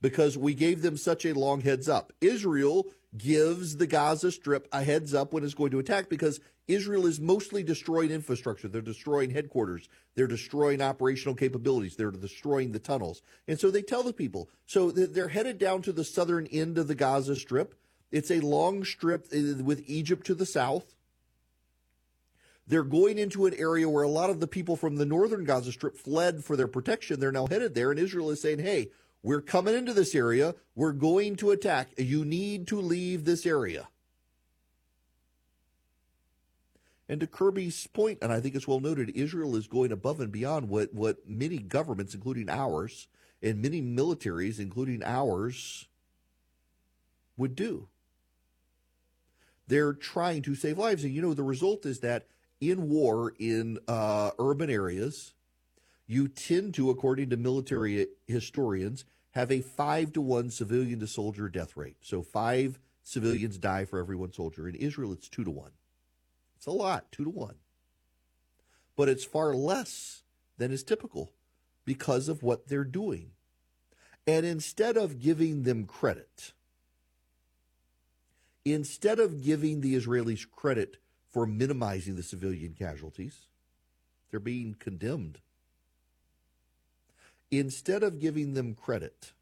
because 0.00 0.36
we 0.36 0.52
gave 0.52 0.82
them 0.82 0.96
such 0.96 1.24
a 1.24 1.32
long 1.32 1.60
heads 1.60 1.88
up. 1.88 2.12
Israel 2.20 2.86
gives 3.16 3.76
the 3.76 3.86
Gaza 3.86 4.32
Strip 4.32 4.68
a 4.72 4.82
heads 4.82 5.14
up 5.14 5.32
when 5.32 5.44
it's 5.44 5.54
going 5.54 5.70
to 5.70 5.78
attack 5.78 6.08
because 6.08 6.40
Israel 6.68 7.06
is 7.06 7.20
mostly 7.20 7.62
destroying 7.62 8.10
infrastructure. 8.10 8.68
They're 8.68 8.80
destroying 8.80 9.30
headquarters. 9.30 9.88
They're 10.14 10.26
destroying 10.26 10.80
operational 10.80 11.34
capabilities. 11.34 11.96
They're 11.96 12.10
destroying 12.10 12.72
the 12.72 12.78
tunnels. 12.78 13.22
And 13.48 13.58
so 13.58 13.70
they 13.70 13.82
tell 13.82 14.02
the 14.02 14.12
people. 14.12 14.48
So 14.66 14.90
they're 14.90 15.28
headed 15.28 15.58
down 15.58 15.82
to 15.82 15.92
the 15.92 16.04
southern 16.04 16.46
end 16.46 16.78
of 16.78 16.88
the 16.88 16.94
Gaza 16.94 17.36
Strip. 17.36 17.74
It's 18.12 18.30
a 18.30 18.40
long 18.40 18.84
strip 18.84 19.26
uh, 19.34 19.64
with 19.64 19.82
Egypt 19.86 20.26
to 20.26 20.34
the 20.34 20.46
south. 20.46 20.94
They're 22.66 22.84
going 22.84 23.18
into 23.18 23.46
an 23.46 23.54
area 23.54 23.88
where 23.88 24.04
a 24.04 24.08
lot 24.08 24.30
of 24.30 24.38
the 24.38 24.46
people 24.46 24.76
from 24.76 24.96
the 24.96 25.04
northern 25.04 25.44
Gaza 25.44 25.72
Strip 25.72 25.96
fled 25.96 26.44
for 26.44 26.56
their 26.56 26.68
protection. 26.68 27.18
They're 27.18 27.32
now 27.32 27.46
headed 27.46 27.74
there, 27.74 27.90
and 27.90 27.98
Israel 27.98 28.30
is 28.30 28.40
saying, 28.40 28.60
hey, 28.60 28.90
we're 29.22 29.40
coming 29.40 29.74
into 29.74 29.92
this 29.92 30.14
area. 30.14 30.54
We're 30.74 30.92
going 30.92 31.36
to 31.36 31.50
attack. 31.50 31.90
You 31.96 32.24
need 32.24 32.68
to 32.68 32.80
leave 32.80 33.24
this 33.24 33.46
area. 33.46 33.88
And 37.08 37.20
to 37.20 37.26
Kirby's 37.26 37.86
point, 37.88 38.18
and 38.22 38.32
I 38.32 38.40
think 38.40 38.54
it's 38.54 38.68
well 38.68 38.80
noted, 38.80 39.10
Israel 39.10 39.56
is 39.56 39.66
going 39.66 39.92
above 39.92 40.20
and 40.20 40.32
beyond 40.32 40.68
what, 40.68 40.94
what 40.94 41.28
many 41.28 41.58
governments, 41.58 42.14
including 42.14 42.48
ours, 42.48 43.08
and 43.42 43.60
many 43.60 43.82
militaries, 43.82 44.58
including 44.58 45.02
ours, 45.04 45.88
would 47.36 47.54
do. 47.54 47.88
They're 49.68 49.92
trying 49.92 50.42
to 50.42 50.54
save 50.54 50.78
lives. 50.78 51.04
And 51.04 51.14
you 51.14 51.22
know, 51.22 51.34
the 51.34 51.42
result 51.42 51.86
is 51.86 52.00
that 52.00 52.26
in 52.60 52.88
war 52.88 53.32
in 53.38 53.78
uh, 53.88 54.30
urban 54.38 54.70
areas, 54.70 55.34
you 56.06 56.28
tend 56.28 56.74
to, 56.74 56.90
according 56.90 57.30
to 57.30 57.36
military 57.36 58.06
historians, 58.26 59.04
have 59.32 59.50
a 59.50 59.60
five 59.60 60.12
to 60.12 60.20
one 60.20 60.50
civilian 60.50 61.00
to 61.00 61.06
soldier 61.06 61.48
death 61.48 61.76
rate. 61.76 61.96
So 62.02 62.22
five 62.22 62.78
civilians 63.02 63.58
die 63.58 63.84
for 63.84 63.98
every 63.98 64.16
one 64.16 64.32
soldier. 64.32 64.68
In 64.68 64.74
Israel, 64.74 65.12
it's 65.12 65.28
two 65.28 65.44
to 65.44 65.50
one. 65.50 65.72
It's 66.56 66.66
a 66.66 66.70
lot, 66.70 67.10
two 67.10 67.24
to 67.24 67.30
one. 67.30 67.56
But 68.94 69.08
it's 69.08 69.24
far 69.24 69.54
less 69.54 70.22
than 70.58 70.70
is 70.70 70.84
typical 70.84 71.32
because 71.84 72.28
of 72.28 72.42
what 72.42 72.68
they're 72.68 72.84
doing. 72.84 73.30
And 74.26 74.46
instead 74.46 74.96
of 74.96 75.18
giving 75.18 75.64
them 75.64 75.86
credit, 75.86 76.52
instead 78.64 79.18
of 79.18 79.42
giving 79.42 79.80
the 79.80 79.94
Israelis 79.94 80.48
credit 80.50 80.98
for 81.30 81.46
minimizing 81.46 82.16
the 82.16 82.22
civilian 82.22 82.74
casualties, 82.78 83.46
they're 84.30 84.40
being 84.40 84.74
condemned. 84.78 85.38
Instead 87.50 88.02
of 88.02 88.20
giving 88.20 88.54
them 88.54 88.74
credit, 88.74 89.32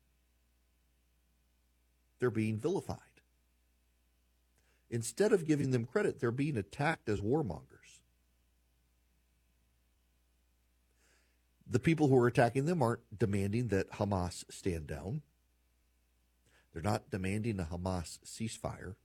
they're 2.18 2.30
being 2.30 2.58
vilified. 2.58 2.98
Instead 4.90 5.32
of 5.32 5.46
giving 5.46 5.70
them 5.70 5.84
credit, 5.84 6.20
they're 6.20 6.32
being 6.32 6.56
attacked 6.56 7.08
as 7.08 7.20
warmongers. 7.20 8.00
The 11.68 11.78
people 11.78 12.08
who 12.08 12.16
are 12.16 12.26
attacking 12.26 12.64
them 12.66 12.82
aren't 12.82 13.16
demanding 13.16 13.68
that 13.68 13.92
Hamas 13.92 14.44
stand 14.50 14.88
down. 14.88 15.22
They're 16.72 16.82
not 16.82 17.10
demanding 17.10 17.60
a 17.60 17.64
Hamas 17.64 18.18
ceasefire. 18.24 18.96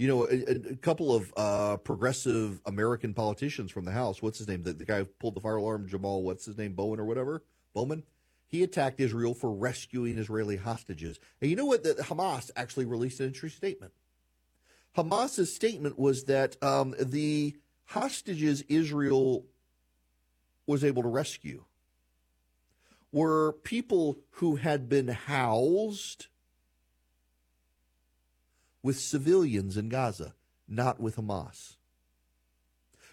You 0.00 0.08
know, 0.08 0.26
a, 0.26 0.70
a 0.72 0.76
couple 0.76 1.14
of 1.14 1.30
uh, 1.36 1.76
progressive 1.76 2.62
American 2.64 3.12
politicians 3.12 3.70
from 3.70 3.84
the 3.84 3.90
House, 3.90 4.22
what's 4.22 4.38
his 4.38 4.48
name? 4.48 4.62
The, 4.62 4.72
the 4.72 4.86
guy 4.86 5.00
who 5.00 5.04
pulled 5.04 5.34
the 5.34 5.42
fire 5.42 5.56
alarm, 5.56 5.86
Jamal, 5.88 6.22
what's 6.22 6.46
his 6.46 6.56
name? 6.56 6.72
Bowen 6.72 6.98
or 6.98 7.04
whatever? 7.04 7.44
Bowman? 7.74 8.04
He 8.46 8.62
attacked 8.62 8.98
Israel 8.98 9.34
for 9.34 9.52
rescuing 9.52 10.16
Israeli 10.16 10.56
hostages. 10.56 11.20
And 11.42 11.50
you 11.50 11.56
know 11.56 11.66
what? 11.66 11.82
The, 11.82 11.96
Hamas 11.96 12.50
actually 12.56 12.86
released 12.86 13.20
an 13.20 13.26
interesting 13.26 13.58
statement. 13.58 13.92
Hamas's 14.96 15.54
statement 15.54 15.98
was 15.98 16.24
that 16.24 16.56
um, 16.62 16.94
the 16.98 17.58
hostages 17.84 18.62
Israel 18.70 19.44
was 20.66 20.82
able 20.82 21.02
to 21.02 21.10
rescue 21.10 21.64
were 23.12 23.52
people 23.52 24.16
who 24.30 24.56
had 24.56 24.88
been 24.88 25.08
housed 25.08 26.28
with 28.82 28.98
civilians 28.98 29.76
in 29.76 29.88
Gaza, 29.88 30.34
not 30.68 31.00
with 31.00 31.16
Hamas. 31.16 31.76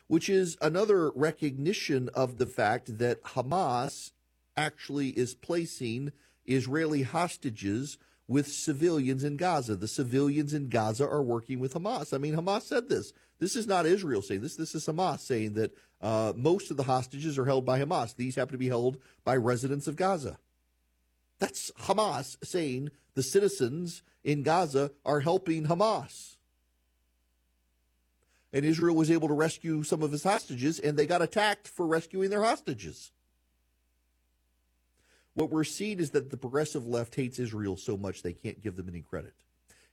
Which 0.08 0.30
is 0.30 0.58
another 0.62 1.12
recognition 1.12 2.10
of 2.14 2.38
the 2.38 2.46
fact 2.46 2.98
that 2.98 3.24
Hamas 3.24 4.12
actually 4.56 5.10
is 5.10 5.36
placing 5.36 6.12
Israeli 6.46 7.04
hostages 7.04 7.98
with 8.28 8.48
civilians 8.48 9.24
in 9.24 9.38
Gaza. 9.38 9.76
The 9.76 9.88
civilians 9.88 10.54
in 10.54 10.70
Gaza 10.70 11.08
are 11.08 11.22
working 11.22 11.60
with 11.60 11.74
Hamas. 11.74 12.14
I 12.14 12.18
mean, 12.18 12.36
Hamas 12.36 12.64
said 12.64 12.90
this. 12.90 13.14
This 13.40 13.56
is 13.56 13.68
not 13.68 13.86
Israel 13.86 14.22
saying 14.22 14.42
this. 14.42 14.56
This 14.56 14.76
is 14.76 14.86
Hamas 14.86 15.20
saying 15.20 15.54
that 15.54 15.76
uh, 16.02 16.34
most 16.36 16.72
of 16.72 16.78
the 16.78 16.84
hostages 16.84 17.38
are 17.38 17.46
held 17.46 17.66
by 17.66 17.80
Hamas. 17.80 18.16
These 18.16 18.36
happen 18.36 18.54
to 18.54 18.58
be 18.58 18.68
held 18.68 18.98
by 19.24 19.36
residents 19.36 19.88
of 19.88 19.96
Gaza. 19.96 20.40
That's 21.40 21.72
Hamas 21.82 22.38
saying 22.44 22.90
the 23.14 23.24
citizens 23.24 24.04
in 24.24 24.44
Gaza 24.44 24.92
are 25.06 25.20
helping 25.20 25.66
Hamas. 25.66 26.36
And 28.54 28.66
Israel 28.66 28.96
was 28.96 29.12
able 29.12 29.28
to 29.28 29.34
rescue 29.34 29.84
some 29.84 30.02
of 30.02 30.12
his 30.12 30.24
hostages, 30.24 30.80
and 30.80 30.98
they 30.98 31.06
got 31.06 31.22
attacked 31.22 31.68
for 31.68 31.86
rescuing 31.86 32.30
their 32.30 32.44
hostages. 32.44 33.12
What 35.34 35.52
we're 35.52 35.66
seeing 35.66 36.00
is 36.00 36.12
that 36.12 36.32
the 36.32 36.38
progressive 36.38 36.88
left 36.88 37.14
hates 37.14 37.38
Israel 37.38 37.78
so 37.78 37.98
much 37.98 38.24
they 38.24 38.34
can't 38.34 38.62
give 38.62 38.76
them 38.76 38.90
any 38.90 39.02
credit. 39.02 39.34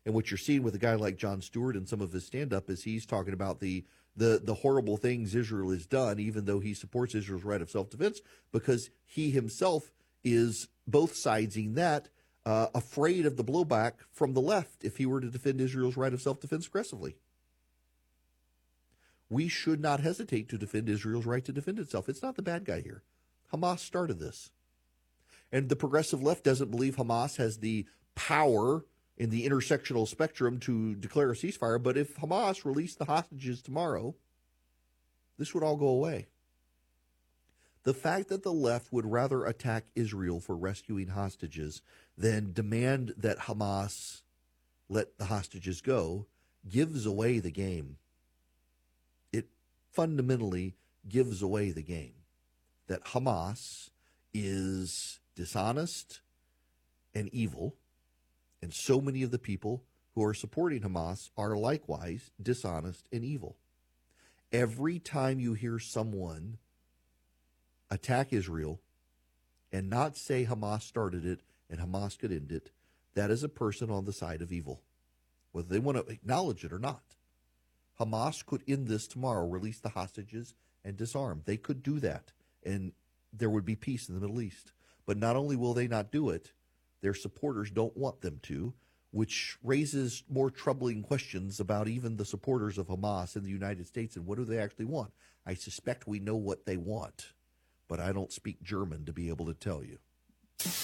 And 0.06 0.14
what 0.14 0.30
you're 0.30 0.38
seeing 0.38 0.62
with 0.62 0.74
a 0.74 0.78
guy 0.78 0.94
like 0.94 1.16
Jon 1.16 1.40
Stewart 1.40 1.76
and 1.76 1.88
some 1.88 2.00
of 2.00 2.12
his 2.12 2.26
stand 2.26 2.52
up 2.52 2.68
is 2.68 2.82
he's 2.82 3.06
talking 3.06 3.32
about 3.32 3.60
the, 3.60 3.84
the 4.16 4.40
the 4.42 4.54
horrible 4.54 4.96
things 4.96 5.34
Israel 5.34 5.70
has 5.70 5.86
done, 5.86 6.18
even 6.18 6.44
though 6.44 6.60
he 6.60 6.74
supports 6.74 7.14
Israel's 7.14 7.44
right 7.44 7.62
of 7.62 7.70
self 7.70 7.90
defense, 7.90 8.20
because 8.52 8.90
he 9.04 9.30
himself 9.30 9.92
is 10.24 10.68
both 10.86 11.14
sidesing 11.14 11.74
that, 11.74 12.08
uh, 12.46 12.68
afraid 12.74 13.26
of 13.26 13.36
the 13.36 13.44
blowback 13.44 13.92
from 14.10 14.34
the 14.34 14.40
left 14.40 14.84
if 14.84 14.96
he 14.96 15.06
were 15.06 15.20
to 15.20 15.30
defend 15.30 15.60
Israel's 15.60 15.96
right 15.96 16.12
of 16.12 16.20
self 16.20 16.40
defense 16.40 16.66
aggressively. 16.66 17.16
We 19.30 19.48
should 19.48 19.80
not 19.80 20.00
hesitate 20.00 20.48
to 20.50 20.58
defend 20.58 20.88
Israel's 20.88 21.26
right 21.26 21.44
to 21.44 21.52
defend 21.52 21.78
itself. 21.78 22.08
It's 22.08 22.22
not 22.22 22.36
the 22.36 22.42
bad 22.42 22.64
guy 22.64 22.80
here. 22.80 23.02
Hamas 23.52 23.78
started 23.78 24.18
this. 24.18 24.50
And 25.50 25.68
the 25.68 25.76
progressive 25.76 26.22
left 26.22 26.44
doesn't 26.44 26.70
believe 26.70 26.96
Hamas 26.96 27.36
has 27.36 27.58
the 27.58 27.86
power 28.14 28.84
in 29.16 29.30
the 29.30 29.48
intersectional 29.48 30.06
spectrum 30.06 30.58
to 30.60 30.94
declare 30.94 31.30
a 31.30 31.34
ceasefire. 31.34 31.82
But 31.82 31.96
if 31.96 32.16
Hamas 32.16 32.64
released 32.64 32.98
the 32.98 33.04
hostages 33.04 33.62
tomorrow, 33.62 34.14
this 35.38 35.54
would 35.54 35.62
all 35.62 35.76
go 35.76 35.88
away. 35.88 36.26
The 37.84 37.94
fact 37.94 38.28
that 38.30 38.42
the 38.42 38.52
left 38.52 38.92
would 38.92 39.04
rather 39.04 39.44
attack 39.44 39.84
Israel 39.94 40.40
for 40.40 40.56
rescuing 40.56 41.08
hostages 41.08 41.82
than 42.16 42.54
demand 42.54 43.12
that 43.18 43.40
Hamas 43.40 44.22
let 44.88 45.18
the 45.18 45.26
hostages 45.26 45.82
go 45.82 46.26
gives 46.66 47.04
away 47.04 47.38
the 47.38 47.50
game. 47.50 47.98
It 49.32 49.48
fundamentally 49.92 50.76
gives 51.06 51.42
away 51.42 51.72
the 51.72 51.82
game. 51.82 52.14
That 52.86 53.04
Hamas 53.04 53.90
is 54.32 55.20
dishonest 55.34 56.20
and 57.14 57.28
evil, 57.34 57.76
and 58.62 58.72
so 58.72 59.00
many 59.00 59.22
of 59.22 59.30
the 59.30 59.38
people 59.38 59.84
who 60.14 60.24
are 60.24 60.34
supporting 60.34 60.80
Hamas 60.80 61.30
are 61.36 61.54
likewise 61.54 62.30
dishonest 62.42 63.06
and 63.12 63.24
evil. 63.24 63.56
Every 64.52 64.98
time 64.98 65.38
you 65.38 65.52
hear 65.52 65.78
someone 65.78 66.58
attack 67.90 68.32
Israel 68.32 68.80
and 69.72 69.90
not 69.90 70.16
say 70.16 70.44
Hamas 70.44 70.82
started 70.82 71.24
it 71.24 71.40
and 71.70 71.80
Hamas 71.80 72.18
could 72.18 72.32
end 72.32 72.52
it, 72.52 72.70
that 73.14 73.30
is 73.30 73.42
a 73.42 73.48
person 73.48 73.90
on 73.90 74.04
the 74.04 74.12
side 74.12 74.42
of 74.42 74.52
evil, 74.52 74.82
whether 75.52 75.68
they 75.68 75.78
want 75.78 75.98
to 75.98 76.12
acknowledge 76.12 76.64
it 76.64 76.72
or 76.72 76.78
not. 76.78 77.02
Hamas 78.00 78.44
could 78.44 78.62
end 78.66 78.88
this 78.88 79.06
tomorrow, 79.06 79.46
release 79.46 79.80
the 79.80 79.90
hostages, 79.90 80.54
and 80.84 80.96
disarm. 80.96 81.42
They 81.44 81.56
could 81.56 81.82
do 81.82 82.00
that, 82.00 82.32
and 82.64 82.92
there 83.32 83.50
would 83.50 83.64
be 83.64 83.76
peace 83.76 84.08
in 84.08 84.14
the 84.14 84.20
Middle 84.20 84.40
East. 84.40 84.72
But 85.06 85.16
not 85.16 85.36
only 85.36 85.56
will 85.56 85.74
they 85.74 85.86
not 85.86 86.10
do 86.10 86.30
it, 86.30 86.52
their 87.02 87.14
supporters 87.14 87.70
don't 87.70 87.96
want 87.96 88.20
them 88.20 88.40
to, 88.44 88.74
which 89.10 89.56
raises 89.62 90.24
more 90.28 90.50
troubling 90.50 91.02
questions 91.02 91.60
about 91.60 91.86
even 91.86 92.16
the 92.16 92.24
supporters 92.24 92.78
of 92.78 92.88
Hamas 92.88 93.36
in 93.36 93.44
the 93.44 93.50
United 93.50 93.86
States 93.86 94.16
and 94.16 94.26
what 94.26 94.38
do 94.38 94.44
they 94.44 94.58
actually 94.58 94.86
want. 94.86 95.12
I 95.46 95.54
suspect 95.54 96.08
we 96.08 96.18
know 96.18 96.36
what 96.36 96.66
they 96.66 96.76
want, 96.76 97.32
but 97.94 98.02
I 98.02 98.10
don't 98.10 98.32
speak 98.32 98.60
German 98.60 99.04
to 99.04 99.12
be 99.12 99.28
able 99.28 99.46
to 99.46 99.54
tell 99.54 99.84
you. 99.84 99.98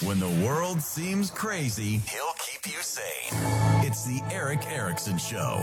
When 0.07 0.21
the 0.21 0.29
world 0.47 0.81
seems 0.81 1.29
crazy, 1.29 1.97
he'll 2.07 2.35
keep 2.38 2.73
you 2.73 2.81
sane. 2.83 3.85
It's 3.85 4.05
the 4.05 4.23
Erick 4.31 4.64
Erickson 4.71 5.19
Show. 5.19 5.57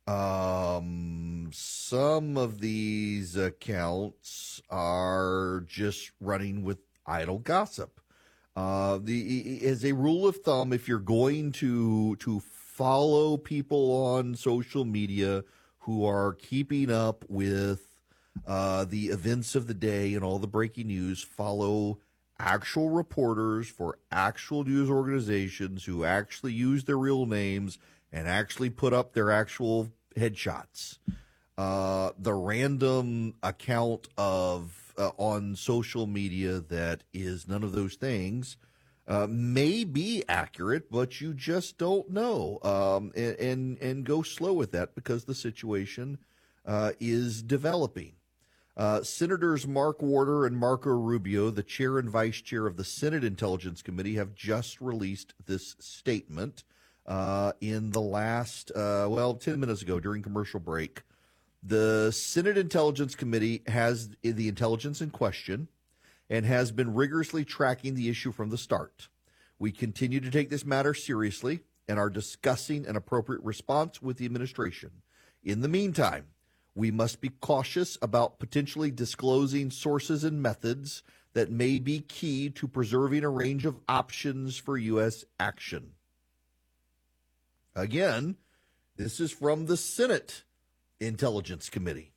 Um, 0.07 1.51
some 1.53 2.35
of 2.35 2.59
these 2.59 3.35
accounts 3.35 4.61
are 4.69 5.63
just 5.67 6.11
running 6.19 6.63
with 6.63 6.79
idle 7.05 7.39
gossip. 7.39 8.01
Uh, 8.55 8.99
the 9.01 9.61
as 9.63 9.85
a 9.85 9.91
rule 9.93 10.27
of 10.27 10.37
thumb, 10.37 10.73
if 10.73 10.87
you're 10.87 10.99
going 10.99 11.51
to 11.53 12.15
to 12.17 12.39
follow 12.39 13.37
people 13.37 13.91
on 13.91 14.33
social 14.35 14.83
media 14.83 15.43
who 15.79 16.05
are 16.05 16.33
keeping 16.33 16.91
up 16.91 17.23
with 17.29 17.95
uh, 18.47 18.85
the 18.85 19.07
events 19.07 19.53
of 19.53 19.67
the 19.67 19.73
day 19.73 20.13
and 20.13 20.23
all 20.23 20.39
the 20.39 20.47
breaking 20.47 20.87
news, 20.87 21.21
follow 21.21 21.99
actual 22.39 22.89
reporters 22.89 23.67
for 23.67 23.99
actual 24.11 24.63
news 24.63 24.89
organizations 24.89 25.85
who 25.85 26.03
actually 26.03 26.53
use 26.53 26.85
their 26.85 26.97
real 26.97 27.25
names 27.25 27.77
and 28.11 28.27
actually 28.27 28.69
put 28.69 28.93
up 28.93 29.13
their 29.13 29.29
actual 29.29 29.91
headshots. 30.15 30.97
Uh, 31.57 32.11
the 32.17 32.33
random 32.33 33.33
account 33.43 34.07
of 34.17 34.93
uh, 34.97 35.11
on 35.17 35.55
social 35.55 36.07
media 36.07 36.59
that 36.59 37.03
is 37.13 37.47
none 37.47 37.63
of 37.63 37.73
those 37.73 37.95
things 37.95 38.57
uh, 39.07 39.27
may 39.29 39.83
be 39.83 40.23
accurate, 40.29 40.89
but 40.91 41.19
you 41.19 41.33
just 41.33 41.77
don't 41.77 42.09
know. 42.09 42.59
Um, 42.63 43.11
and, 43.15 43.35
and, 43.39 43.77
and 43.79 44.03
go 44.05 44.21
slow 44.21 44.53
with 44.53 44.71
that 44.71 44.95
because 44.95 45.25
the 45.25 45.35
situation 45.35 46.19
uh, 46.65 46.91
is 46.99 47.41
developing. 47.41 48.13
Uh, 48.79 49.03
Senators 49.03 49.67
Mark 49.67 50.01
Warner 50.01 50.45
and 50.45 50.55
Marco 50.57 50.89
Rubio, 50.89 51.49
the 51.49 51.61
chair 51.61 51.99
and 51.99 52.09
vice 52.09 52.37
chair 52.37 52.65
of 52.65 52.77
the 52.77 52.85
Senate 52.85 53.25
Intelligence 53.25 53.81
Committee, 53.81 54.15
have 54.15 54.33
just 54.33 54.79
released 54.79 55.33
this 55.45 55.75
statement 55.79 56.63
uh, 57.05 57.51
in 57.59 57.89
the 57.89 57.99
last, 57.99 58.71
uh, 58.71 59.05
well, 59.09 59.33
10 59.33 59.59
minutes 59.59 59.81
ago 59.81 59.99
during 59.99 60.23
commercial 60.23 60.61
break. 60.61 61.01
The 61.61 62.09
Senate 62.11 62.57
Intelligence 62.57 63.15
Committee 63.15 63.63
has 63.67 64.11
the 64.21 64.47
intelligence 64.47 65.01
in 65.01 65.09
question 65.09 65.67
and 66.29 66.45
has 66.45 66.71
been 66.71 66.93
rigorously 66.93 67.43
tracking 67.43 67.95
the 67.95 68.07
issue 68.07 68.31
from 68.31 68.49
the 68.49 68.57
start. 68.57 69.09
We 69.59 69.73
continue 69.73 70.21
to 70.21 70.31
take 70.31 70.49
this 70.49 70.63
matter 70.63 70.93
seriously 70.93 71.59
and 71.89 71.99
are 71.99 72.09
discussing 72.09 72.87
an 72.87 72.95
appropriate 72.95 73.43
response 73.43 74.01
with 74.01 74.15
the 74.15 74.25
administration. 74.25 75.01
In 75.43 75.59
the 75.59 75.67
meantime, 75.67 76.27
we 76.75 76.91
must 76.91 77.21
be 77.21 77.29
cautious 77.29 77.97
about 78.01 78.39
potentially 78.39 78.91
disclosing 78.91 79.71
sources 79.71 80.23
and 80.23 80.41
methods 80.41 81.03
that 81.33 81.51
may 81.51 81.79
be 81.79 81.99
key 81.99 82.49
to 82.49 82.67
preserving 82.67 83.23
a 83.23 83.29
range 83.29 83.65
of 83.65 83.79
options 83.87 84.57
for 84.57 84.77
U.S. 84.77 85.25
action. 85.39 85.91
Again, 87.75 88.35
this 88.95 89.19
is 89.19 89.31
from 89.31 89.67
the 89.67 89.77
Senate 89.77 90.43
Intelligence 90.99 91.69
Committee. 91.69 92.11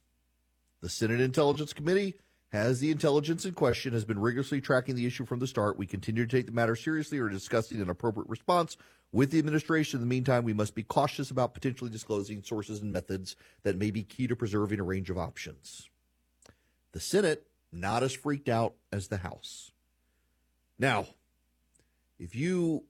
The 0.81 0.89
Senate 0.89 1.21
Intelligence 1.21 1.73
Committee 1.73 2.15
has 2.53 2.81
the 2.81 2.91
intelligence 2.91 3.45
in 3.45 3.55
question, 3.55 3.93
has 3.93 4.05
been 4.05 4.19
rigorously 4.19 4.61
tracking 4.61 4.95
the 4.95 5.07
issue 5.07 5.25
from 5.25 5.39
the 5.39 5.47
start. 5.47 5.79
We 5.79 5.87
continue 5.87 6.27
to 6.27 6.37
take 6.37 6.47
the 6.47 6.53
matter 6.53 6.77
seriously 6.77 7.19
or 7.19 7.29
discussing 7.29 7.81
an 7.81 7.89
appropriate 7.89 8.29
response 8.29 8.77
with 9.13 9.31
the 9.31 9.39
administration. 9.39 9.99
In 9.99 10.09
the 10.09 10.15
meantime, 10.15 10.45
we 10.45 10.55
must 10.55 10.75
be 10.75 10.83
cautious 10.83 11.31
about 11.31 11.55
potentially 11.55 11.91
disclosing 11.91 12.43
sources 12.43 12.81
and 12.81 12.93
methods 12.93 13.37
that 13.63 13.77
may 13.77 13.91
be 13.91 14.03
key 14.03 14.27
to 14.27 14.37
preserving 14.37 14.81
a 14.81 14.85
range 14.85 15.11
of 15.11 15.19
options. 15.19 15.89
The 16.93 17.01
Senate, 17.01 17.47
not 17.71 18.03
as 18.03 18.13
freaked 18.13 18.49
out 18.49 18.75
as 18.91 19.09
the 19.09 19.19
House. 19.19 19.71
Now, 20.79 21.07
if 22.19 22.35
you 22.35 22.85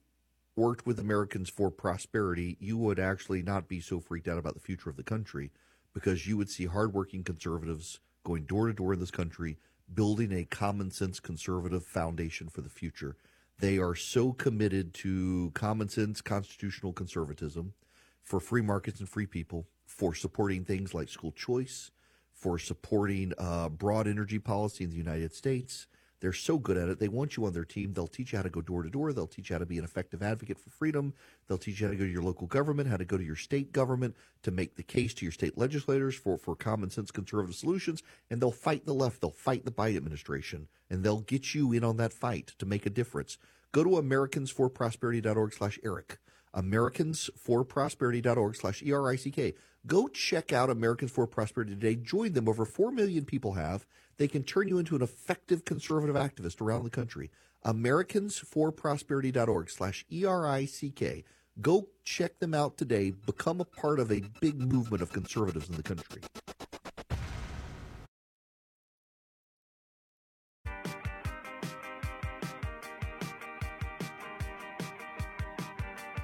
worked 0.57 0.87
with 0.87 0.99
Americans 0.99 1.49
for 1.49 1.71
Prosperity, 1.71 2.57
you 2.61 2.77
would 2.77 2.99
actually 2.99 3.43
not 3.43 3.69
be 3.69 3.81
so 3.81 4.01
freaked 4.01 4.29
out 4.29 4.39
about 4.39 4.55
the 4.55 4.61
future 4.61 4.91
of 4.91 4.97
the 4.97 5.03
country 5.03 5.51
because 5.95 6.27
you 6.27 6.37
would 6.37 6.51
see 6.51 6.67
hardworking 6.67 7.25
conservatives 7.25 8.01
going 8.25 8.45
door 8.45 8.67
to 8.67 8.73
door 8.73 8.93
in 8.93 9.01
this 9.01 9.11
country, 9.11 9.59
building 9.93 10.33
a 10.33 10.45
common 10.45 10.91
sense 10.91 11.21
conservative 11.21 11.85
foundation 11.85 12.49
for 12.49 12.61
the 12.61 12.69
future. 12.69 13.17
They 13.59 13.79
are 13.79 13.95
so 13.95 14.33
committed 14.33 14.93
to 14.95 15.51
common 15.55 15.89
sense 15.89 16.21
constitutional 16.21 16.93
conservatism, 16.93 17.75
for 18.23 18.41
free 18.41 18.63
markets 18.63 19.01
and 19.01 19.09
free 19.09 19.27
people, 19.27 19.67
for 19.87 20.15
supporting 20.15 20.65
things 20.65 20.95
like 20.95 21.09
school 21.09 21.33
choice, 21.33 21.91
for 22.33 22.59
supporting 22.59 23.33
uh, 23.39 23.69
broad 23.69 24.07
energy 24.07 24.39
policy 24.39 24.85
in 24.85 24.91
the 24.91 24.97
United 24.97 25.35
States, 25.35 25.87
they're 26.23 26.33
so 26.33 26.57
good 26.57 26.77
at 26.77 26.89
it. 26.89 27.01
They 27.01 27.09
want 27.09 27.37
you 27.37 27.45
on 27.47 27.53
their 27.53 27.65
team. 27.65 27.93
They'll 27.93 28.07
teach 28.07 28.33
you 28.33 28.37
how 28.37 28.45
to 28.45 28.49
go 28.49 28.61
door 28.61 28.85
to 28.85 28.89
door. 28.89 29.13
They'll 29.13 29.27
teach 29.27 29.51
you 29.51 29.55
how 29.55 29.59
to 29.59 29.67
be 29.67 29.77
an 29.77 29.83
effective 29.83 30.23
advocate 30.23 30.57
for 30.57 30.71
freedom. 30.71 31.15
They'll 31.49 31.59
teach 31.59 31.81
you 31.81 31.89
how 31.89 31.91
to 31.91 31.99
go 31.99 32.05
to 32.05 32.11
your 32.11 32.23
local 32.23 32.47
government, 32.47 32.89
how 32.89 32.97
to 32.97 33.05
go 33.05 33.19
to 33.19 33.25
your 33.25 33.35
state 33.35 33.73
government 33.73 34.15
to 34.45 34.53
make 34.53 34.77
the 34.77 34.85
case 34.85 35.15
to 35.15 35.25
your 35.25 35.33
state 35.33 35.59
legislators 35.59 36.15
for, 36.15 36.39
for 36.39 36.55
common 36.55 36.91
sense 36.91 37.11
conservative 37.11 37.57
solutions. 37.57 38.05
And 38.31 38.41
they'll 38.41 38.53
fight 38.53 38.87
the 38.87 38.95
left. 38.95 39.21
They'll 39.21 39.33
fight 39.33 39.65
the 39.65 39.73
Biden 39.73 39.97
administration. 39.97 40.69
And 40.89 41.03
they'll 41.03 41.23
get 41.23 41.57
you 41.57 41.73
in 41.73 41.83
on 41.83 41.97
that 41.97 42.13
fight 42.13 42.53
to 42.61 42.67
make 42.67 42.87
a 42.87 42.91
difference. 42.91 43.37
Go 43.73 43.83
to 43.83 43.91
americansforprosperity.org 43.91 45.55
slash 45.55 45.81
Erick. 45.83 46.19
Americansforprosperity.org 46.55 48.55
slash 48.55 48.81
E-R-I-C-K. 48.81 49.55
Go 49.87 50.07
check 50.07 50.53
out 50.53 50.71
Americans 50.71 51.11
for 51.11 51.27
Prosperity 51.27 51.75
today. 51.75 51.97
Join 51.97 52.35
them. 52.35 52.49
Over 52.49 52.65
4 52.65 52.93
million 52.93 53.25
people 53.25 53.55
have. 53.55 53.85
They 54.23 54.29
can 54.29 54.45
turn 54.45 54.69
you 54.69 54.79
into 54.79 54.95
an 54.95 55.03
effective 55.03 55.65
conservative 55.65 56.15
activist 56.15 56.61
around 56.61 56.85
the 56.85 56.91
country. 56.91 57.33
AmericansForProsperity.org 57.67 59.69
slash 59.69 60.07
E-R-I-C-K. 60.13 61.25
Go 61.61 61.89
check 62.05 62.39
them 62.39 62.55
out 62.55 62.79
today. 62.79 63.11
Become 63.11 63.61
a 63.61 63.65
part 63.65 63.99
of 63.99 64.13
a 64.13 64.23
big 64.41 64.61
movement 64.61 65.03
of 65.03 65.13
conservatives 65.13 65.69
in 65.69 65.75
the 65.75 65.83
country. 65.83 66.23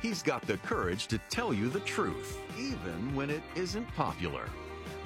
He's 0.01 0.23
got 0.23 0.43
the 0.43 0.59
courage 0.59 1.09
to 1.09 1.19
tell 1.31 1.53
you 1.53 1.69
the 1.69 1.81
truth, 1.81 2.39
even 2.57 3.17
when 3.17 3.29
it 3.29 3.43
isn't 3.57 3.93
popular. 3.97 4.49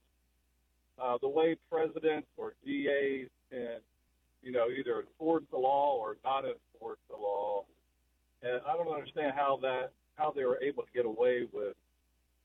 uh, 1.01 1.17
the 1.21 1.27
way 1.27 1.57
presidents 1.71 2.27
or 2.37 2.53
DAs 2.65 3.27
can, 3.51 3.77
you 4.43 4.51
know, 4.51 4.67
either 4.69 5.01
enforce 5.01 5.43
the 5.51 5.57
law 5.57 5.97
or 5.97 6.17
not 6.23 6.45
enforce 6.45 6.99
the 7.09 7.17
law. 7.17 7.63
And 8.43 8.61
I 8.67 8.77
don't 8.77 8.93
understand 8.93 9.33
how 9.35 9.59
that, 9.63 9.91
how 10.15 10.31
they 10.31 10.45
were 10.45 10.61
able 10.61 10.83
to 10.83 10.89
get 10.93 11.05
away 11.05 11.47
with 11.51 11.75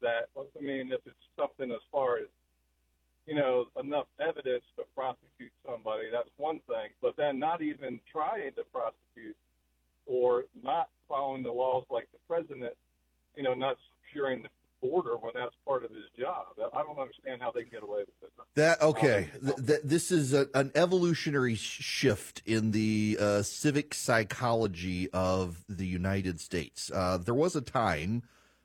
that. 0.01 0.29
I 0.37 0.63
mean, 0.63 0.93
if 0.93 1.01
it's 1.07 1.17
something 1.37 1.71
as 1.71 1.83
far 1.93 2.19
as 2.19 2.27
you 3.27 3.35
know 3.35 3.67
enough 3.81 4.07
evidence 4.21 4.65
to 4.77 4.85
prosecute 4.95 5.53
somebody, 5.67 6.05
that's 6.11 6.29
one 6.37 6.61
thing. 6.67 6.91
But 7.01 7.17
then 7.17 7.39
not 7.39 7.63
even 7.63 8.01
trying 8.11 8.53
to 8.55 8.63
prosecute 8.73 9.37
or 10.07 10.45
not 10.63 10.89
following 11.09 11.43
the 11.43 11.53
laws 11.53 11.85
like 11.91 12.09
the 12.13 12.19
president, 12.29 12.73
you 13.37 13.43
know, 13.43 13.55
not 13.55 13.77
securing 14.07 14.43
the 14.43 14.49
border 14.81 15.17
when 15.17 15.33
that's 15.35 15.55
part 15.67 15.85
of 15.85 15.91
his 15.91 16.05
job. 16.19 16.47
I 16.75 16.83
don't 16.83 16.99
understand 16.99 17.41
how 17.41 17.51
they 17.51 17.65
get 17.65 17.83
away 17.83 18.01
with 18.01 18.09
it. 18.23 18.31
That 18.55 18.83
okay. 18.83 19.31
Th- 19.43 19.67
th- 19.67 19.81
this 19.83 20.13
is 20.13 20.33
a, 20.35 20.47
an 20.55 20.71
evolutionary 20.75 21.55
shift 21.55 22.43
in 22.45 22.71
the 22.73 23.17
uh, 23.21 23.43
civic 23.43 23.95
psychology 23.95 25.09
of 25.11 25.65
the 25.69 25.87
United 25.87 26.39
States. 26.39 26.91
Uh, 26.95 27.19
there 27.19 27.35
was 27.35 27.57
a 27.57 27.61
time, 27.61 28.23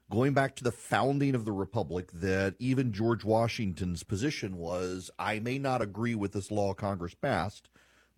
going 0.09 0.33
back 0.33 0.55
to 0.57 0.63
the 0.63 0.71
founding 0.71 1.35
of 1.35 1.45
the 1.45 1.51
republic, 1.51 2.11
that 2.11 2.55
even 2.59 2.91
George 2.91 3.23
Washington's 3.23 4.03
position 4.03 4.57
was: 4.57 5.09
I 5.17 5.39
may 5.39 5.57
not 5.57 5.81
agree 5.81 6.15
with 6.15 6.33
this 6.33 6.51
law 6.51 6.73
Congress 6.73 7.15
passed, 7.15 7.69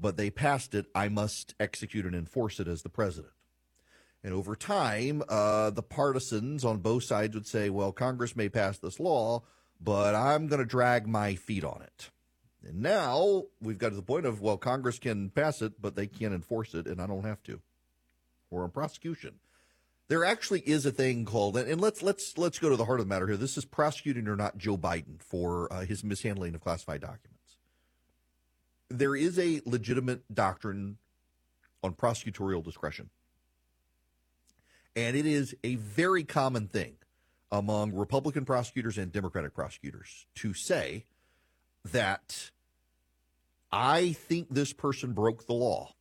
but 0.01 0.17
they 0.17 0.31
passed 0.31 0.73
it. 0.73 0.87
I 0.95 1.07
must 1.07 1.53
execute 1.59 2.05
and 2.05 2.15
enforce 2.15 2.59
it 2.59 2.67
as 2.67 2.81
the 2.81 2.89
president. 2.89 3.33
And 4.23 4.33
over 4.33 4.55
time, 4.55 5.23
uh, 5.29 5.69
the 5.69 5.83
partisans 5.83 6.65
on 6.65 6.79
both 6.79 7.03
sides 7.03 7.35
would 7.35 7.47
say, 7.47 7.69
well, 7.69 7.91
Congress 7.91 8.35
may 8.35 8.49
pass 8.49 8.77
this 8.77 8.99
law, 8.99 9.43
but 9.79 10.15
I'm 10.15 10.47
going 10.47 10.59
to 10.59 10.65
drag 10.65 11.07
my 11.07 11.35
feet 11.35 11.63
on 11.63 11.81
it. 11.81 12.09
And 12.63 12.81
now 12.81 13.45
we've 13.61 13.79
got 13.79 13.89
to 13.89 13.95
the 13.95 14.01
point 14.01 14.25
of, 14.25 14.41
well, 14.41 14.57
Congress 14.57 14.99
can 14.99 15.29
pass 15.29 15.61
it, 15.61 15.81
but 15.81 15.95
they 15.95 16.07
can't 16.07 16.33
enforce 16.33 16.73
it, 16.73 16.85
and 16.85 17.01
I 17.01 17.07
don't 17.07 17.25
have 17.25 17.41
to. 17.43 17.61
Or 18.51 18.63
on 18.63 18.69
prosecution. 18.69 19.35
There 20.07 20.25
actually 20.25 20.59
is 20.61 20.85
a 20.85 20.91
thing 20.91 21.23
called, 21.23 21.55
and 21.55 21.79
let's 21.79 22.03
let's 22.03 22.37
let's 22.37 22.59
go 22.59 22.69
to 22.69 22.75
the 22.75 22.83
heart 22.83 22.99
of 22.99 23.07
the 23.07 23.09
matter 23.09 23.27
here. 23.27 23.37
This 23.37 23.57
is 23.57 23.63
prosecuting 23.63 24.27
or 24.27 24.35
not 24.35 24.57
Joe 24.57 24.77
Biden 24.77 25.21
for 25.21 25.71
uh, 25.71 25.85
his 25.85 26.03
mishandling 26.03 26.53
of 26.53 26.59
classified 26.59 26.99
documents. 26.99 27.40
There 28.91 29.15
is 29.15 29.39
a 29.39 29.61
legitimate 29.65 30.23
doctrine 30.33 30.97
on 31.83 31.93
prosecutorial 31.93 32.63
discretion 32.63 33.09
and 34.95 35.15
it 35.15 35.25
is 35.25 35.55
a 35.63 35.75
very 35.75 36.23
common 36.23 36.67
thing 36.67 36.95
among 37.51 37.93
Republican 37.93 38.45
prosecutors 38.45 38.97
and 38.97 39.11
Democratic 39.11 39.53
prosecutors 39.53 40.25
to 40.35 40.53
say 40.53 41.05
that 41.85 42.51
I 43.71 44.13
think 44.13 44.49
this 44.49 44.73
person 44.73 45.13
broke 45.13 45.47
the 45.47 45.53
law, 45.53 45.93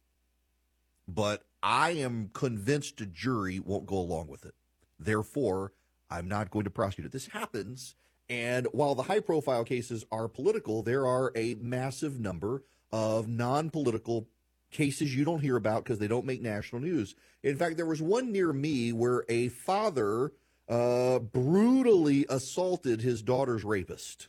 but 1.07 1.44
I 1.62 1.90
am 1.90 2.31
convinced 2.33 3.00
a 3.00 3.07
jury 3.07 3.61
won't 3.61 3.87
go 3.87 3.96
along 3.96 4.29
with 4.29 4.44
it. 4.44 4.55
Therefore, 4.98 5.72
I'm 6.11 6.29
not 6.29 6.50
going 6.50 6.64
to 6.64 6.70
prosecute 6.70 7.07
it. 7.07 7.12
This 7.12 7.29
happens. 7.29 7.94
And 8.29 8.66
while 8.72 8.94
the 8.94 9.05
high 9.05 9.20
profile 9.20 9.64
cases 9.64 10.05
are 10.11 10.29
political, 10.29 10.83
there 10.83 11.07
are 11.07 11.33
a 11.35 11.55
massive 11.61 12.20
number 12.20 12.62
of 12.92 13.29
non 13.29 13.70
political 13.70 14.26
cases 14.70 15.14
you 15.14 15.24
don't 15.24 15.40
hear 15.40 15.57
about 15.57 15.85
because 15.85 15.98
they 15.98 16.09
don't 16.09 16.26
make 16.26 16.40
national 16.40 16.81
news. 16.81 17.14
In 17.42 17.57
fact, 17.57 17.76
there 17.76 17.87
was 17.87 18.00
one 18.03 18.33
near 18.33 18.53
me 18.53 18.92
where 18.92 19.24
a 19.29 19.48
father 19.48 20.33
uh, 20.68 21.18
brutally 21.18 22.26
assaulted 22.29 23.00
his 23.00 23.22
daughter's 23.22 23.64
rapist. 23.64 24.29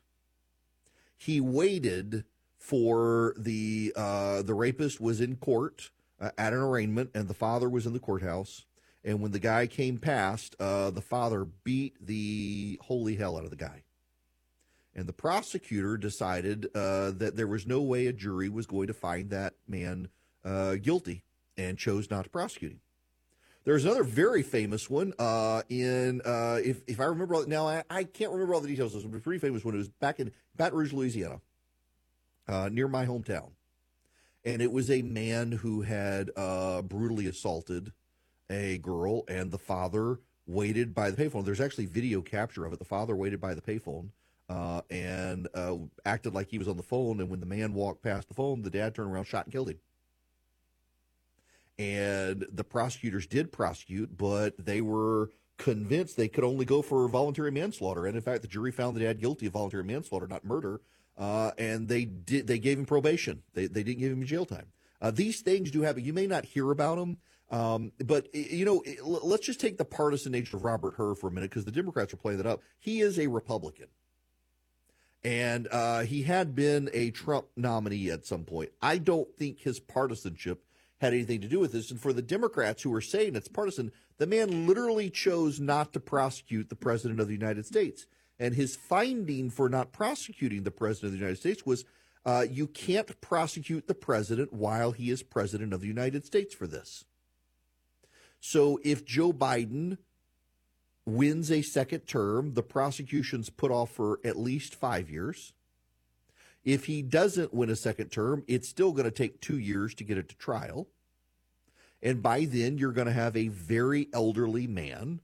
He 1.17 1.39
waited 1.39 2.25
for 2.57 3.35
the 3.37 3.93
uh, 3.95 4.41
the 4.41 4.53
rapist 4.53 4.99
was 4.99 5.21
in 5.21 5.35
court 5.35 5.91
uh, 6.19 6.31
at 6.37 6.53
an 6.53 6.59
arraignment, 6.59 7.11
and 7.13 7.27
the 7.27 7.33
father 7.33 7.69
was 7.69 7.85
in 7.85 7.93
the 7.93 7.99
courthouse. 7.99 8.65
And 9.03 9.19
when 9.21 9.31
the 9.31 9.39
guy 9.39 9.65
came 9.67 9.97
past, 9.97 10.55
uh, 10.59 10.91
the 10.91 11.01
father 11.01 11.45
beat 11.45 11.95
the 12.05 12.79
holy 12.83 13.15
hell 13.15 13.35
out 13.35 13.43
of 13.43 13.49
the 13.49 13.55
guy. 13.55 13.83
And 14.95 15.07
the 15.07 15.13
prosecutor 15.13 15.97
decided 15.97 16.67
uh, 16.75 17.11
that 17.11 17.35
there 17.35 17.47
was 17.47 17.65
no 17.65 17.81
way 17.81 18.07
a 18.07 18.13
jury 18.13 18.49
was 18.49 18.65
going 18.65 18.87
to 18.87 18.93
find 18.93 19.29
that 19.29 19.53
man 19.67 20.09
uh, 20.43 20.75
guilty 20.75 21.23
and 21.57 21.77
chose 21.77 22.09
not 22.09 22.25
to 22.25 22.29
prosecute 22.29 22.73
him. 22.73 22.81
There's 23.63 23.85
another 23.85 24.03
very 24.03 24.41
famous 24.41 24.89
one 24.89 25.13
uh, 25.19 25.61
in, 25.69 26.21
uh, 26.25 26.59
if, 26.63 26.81
if 26.87 26.99
I 26.99 27.05
remember 27.05 27.45
now 27.45 27.67
I, 27.67 27.83
I, 27.91 28.03
can't 28.05 28.31
remember 28.31 28.55
all 28.55 28.59
the 28.59 28.67
details. 28.67 28.93
This 28.93 29.03
was 29.03 29.13
a 29.13 29.19
pretty 29.19 29.39
famous 29.39 29.63
one. 29.63 29.75
It 29.75 29.77
was 29.77 29.89
back 29.89 30.19
in 30.19 30.31
Baton 30.55 30.79
Rouge, 30.79 30.93
Louisiana, 30.93 31.41
uh, 32.47 32.69
near 32.71 32.87
my 32.87 33.05
hometown. 33.05 33.51
And 34.43 34.63
it 34.63 34.71
was 34.71 34.89
a 34.89 35.03
man 35.03 35.51
who 35.51 35.81
had 35.81 36.31
uh, 36.35 36.81
brutally 36.81 37.27
assaulted 37.27 37.91
a 38.49 38.79
girl, 38.79 39.23
and 39.27 39.51
the 39.51 39.59
father 39.59 40.19
waited 40.47 40.95
by 40.95 41.11
the 41.11 41.23
payphone. 41.23 41.45
There's 41.45 41.61
actually 41.61 41.85
video 41.85 42.21
capture 42.21 42.65
of 42.65 42.73
it. 42.73 42.79
The 42.79 42.85
father 42.85 43.15
waited 43.15 43.39
by 43.39 43.53
the 43.53 43.61
payphone 43.61 44.09
uh, 44.51 44.81
and 44.89 45.47
uh, 45.53 45.77
acted 46.05 46.33
like 46.33 46.49
he 46.49 46.57
was 46.57 46.67
on 46.67 46.77
the 46.77 46.83
phone. 46.83 47.19
And 47.19 47.29
when 47.29 47.39
the 47.39 47.45
man 47.45 47.73
walked 47.73 48.03
past 48.03 48.27
the 48.27 48.33
phone, 48.33 48.61
the 48.61 48.69
dad 48.69 48.95
turned 48.95 49.11
around, 49.11 49.25
shot, 49.25 49.45
and 49.45 49.53
killed 49.53 49.69
him 49.69 49.79
and 51.81 52.45
the 52.51 52.63
prosecutors 52.63 53.25
did 53.25 53.51
prosecute, 53.51 54.15
but 54.15 54.53
they 54.63 54.81
were 54.81 55.31
convinced 55.57 56.15
they 56.15 56.27
could 56.27 56.43
only 56.43 56.63
go 56.63 56.81
for 56.81 57.07
voluntary 57.07 57.51
manslaughter. 57.51 58.05
And 58.05 58.15
in 58.15 58.21
fact, 58.21 58.43
the 58.43 58.47
jury 58.47 58.71
found 58.71 58.95
the 58.95 59.01
dad 59.01 59.19
guilty 59.19 59.47
of 59.47 59.53
voluntary 59.53 59.83
manslaughter, 59.83 60.27
not 60.27 60.45
murder. 60.45 60.81
Uh, 61.17 61.51
and 61.57 61.87
they 61.87 62.05
did 62.05 62.47
they 62.47 62.59
gave 62.59 62.77
him 62.77 62.85
probation. 62.85 63.41
They 63.53 63.67
they 63.67 63.83
didn't 63.83 63.99
give 63.99 64.11
him 64.11 64.23
jail 64.25 64.45
time. 64.45 64.67
Uh, 65.01 65.11
these 65.11 65.41
things 65.41 65.71
do 65.71 65.81
happen. 65.81 66.03
You 66.03 66.13
may 66.13 66.27
not 66.27 66.45
hear 66.45 66.69
about 66.71 66.97
them, 66.97 67.17
um, 67.49 67.91
but 68.05 68.33
you 68.33 68.63
know, 68.63 68.83
let's 69.03 69.45
just 69.45 69.59
take 69.59 69.77
the 69.77 69.85
partisan 69.85 70.31
nature 70.31 70.57
of 70.57 70.63
Robert 70.63 70.93
Hur 70.95 71.15
for 71.15 71.27
a 71.27 71.31
minute 71.31 71.49
because 71.49 71.65
the 71.65 71.71
Democrats 71.71 72.13
are 72.13 72.17
playing 72.17 72.37
that 72.37 72.47
up. 72.47 72.61
He 72.79 73.01
is 73.01 73.19
a 73.19 73.27
Republican. 73.27 73.87
And 75.23 75.67
uh, 75.71 76.01
he 76.01 76.23
had 76.23 76.55
been 76.55 76.89
a 76.93 77.11
Trump 77.11 77.47
nominee 77.55 78.09
at 78.09 78.25
some 78.25 78.43
point. 78.43 78.71
I 78.81 78.97
don't 78.97 79.29
think 79.37 79.59
his 79.59 79.79
partisanship 79.79 80.63
had 80.99 81.13
anything 81.13 81.41
to 81.41 81.47
do 81.47 81.59
with 81.59 81.71
this. 81.71 81.91
And 81.91 81.99
for 81.99 82.13
the 82.13 82.21
Democrats 82.21 82.83
who 82.83 82.93
are 82.93 83.01
saying 83.01 83.35
it's 83.35 83.47
partisan, 83.47 83.91
the 84.17 84.27
man 84.27 84.67
literally 84.67 85.09
chose 85.09 85.59
not 85.59 85.93
to 85.93 85.99
prosecute 85.99 86.69
the 86.69 86.75
President 86.75 87.19
of 87.19 87.27
the 87.27 87.33
United 87.33 87.65
States. 87.65 88.05
And 88.39 88.55
his 88.55 88.75
finding 88.75 89.49
for 89.49 89.69
not 89.69 89.91
prosecuting 89.91 90.63
the 90.63 90.71
President 90.71 91.07
of 91.07 91.11
the 91.13 91.19
United 91.19 91.39
States 91.39 91.65
was 91.65 91.85
uh, 92.25 92.45
you 92.49 92.67
can't 92.67 93.19
prosecute 93.21 93.87
the 93.87 93.95
President 93.95 94.53
while 94.53 94.91
he 94.91 95.09
is 95.09 95.23
President 95.23 95.73
of 95.73 95.81
the 95.81 95.87
United 95.87 96.25
States 96.25 96.53
for 96.53 96.67
this. 96.67 97.05
So 98.39 98.79
if 98.83 99.05
Joe 99.05 99.33
Biden 99.33 99.97
wins 101.05 101.51
a 101.51 101.61
second 101.61 102.01
term, 102.01 102.53
the 102.53 102.63
prosecution's 102.63 103.49
put 103.49 103.71
off 103.71 103.91
for 103.91 104.19
at 104.23 104.37
least 104.37 104.75
five 104.75 105.09
years. 105.09 105.53
If 106.63 106.85
he 106.85 107.01
doesn't 107.01 107.53
win 107.53 107.69
a 107.69 107.75
second 107.75 108.09
term, 108.09 108.43
it's 108.47 108.69
still 108.69 108.91
going 108.91 109.05
to 109.05 109.11
take 109.11 109.41
two 109.41 109.57
years 109.57 109.95
to 109.95 110.03
get 110.03 110.17
it 110.17 110.29
to 110.29 110.35
trial. 110.35 110.87
And 112.03 112.21
by 112.21 112.45
then, 112.45 112.77
you're 112.77 112.91
going 112.91 113.07
to 113.07 113.13
have 113.13 113.35
a 113.35 113.47
very 113.47 114.09
elderly 114.13 114.67
man 114.67 115.21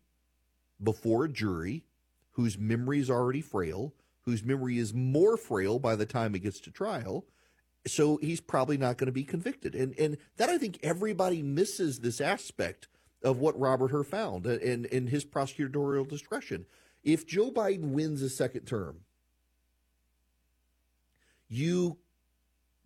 before 0.82 1.26
a 1.26 1.30
jury 1.30 1.84
whose 2.32 2.58
memory 2.58 3.00
is 3.00 3.10
already 3.10 3.42
frail, 3.42 3.94
whose 4.22 4.44
memory 4.44 4.78
is 4.78 4.94
more 4.94 5.38
frail 5.38 5.80
by 5.80 5.96
the 5.96 6.06
time 6.06 6.36
it 6.36 6.40
gets 6.40 6.60
to 6.62 6.72
trial. 6.72 7.26
So 7.86 8.18
he's 8.18 8.42
probably 8.42 8.78
not 8.78 8.98
going 8.98 9.08
to 9.08 9.12
be 9.12 9.24
convicted. 9.24 9.74
And, 9.74 9.98
and 9.98 10.18
that 10.38 10.50
I 10.50 10.58
think 10.58 10.80
everybody 10.84 11.42
misses 11.42 12.00
this 12.00 12.20
aspect 12.20 12.88
of 13.24 13.40
what 13.40 13.60
Robert 13.60 13.92
Hur 13.92 14.04
found 14.04 14.46
and, 14.46 14.86
and 14.86 15.10
his 15.10 15.26
prosecutorial 15.26 16.08
discretion. 16.08 16.66
If 17.04 17.26
Joe 17.26 17.52
Biden 17.52 17.92
wins 17.92 18.22
a 18.22 18.30
second 18.30 18.66
term, 18.66 19.02
you 21.50 21.98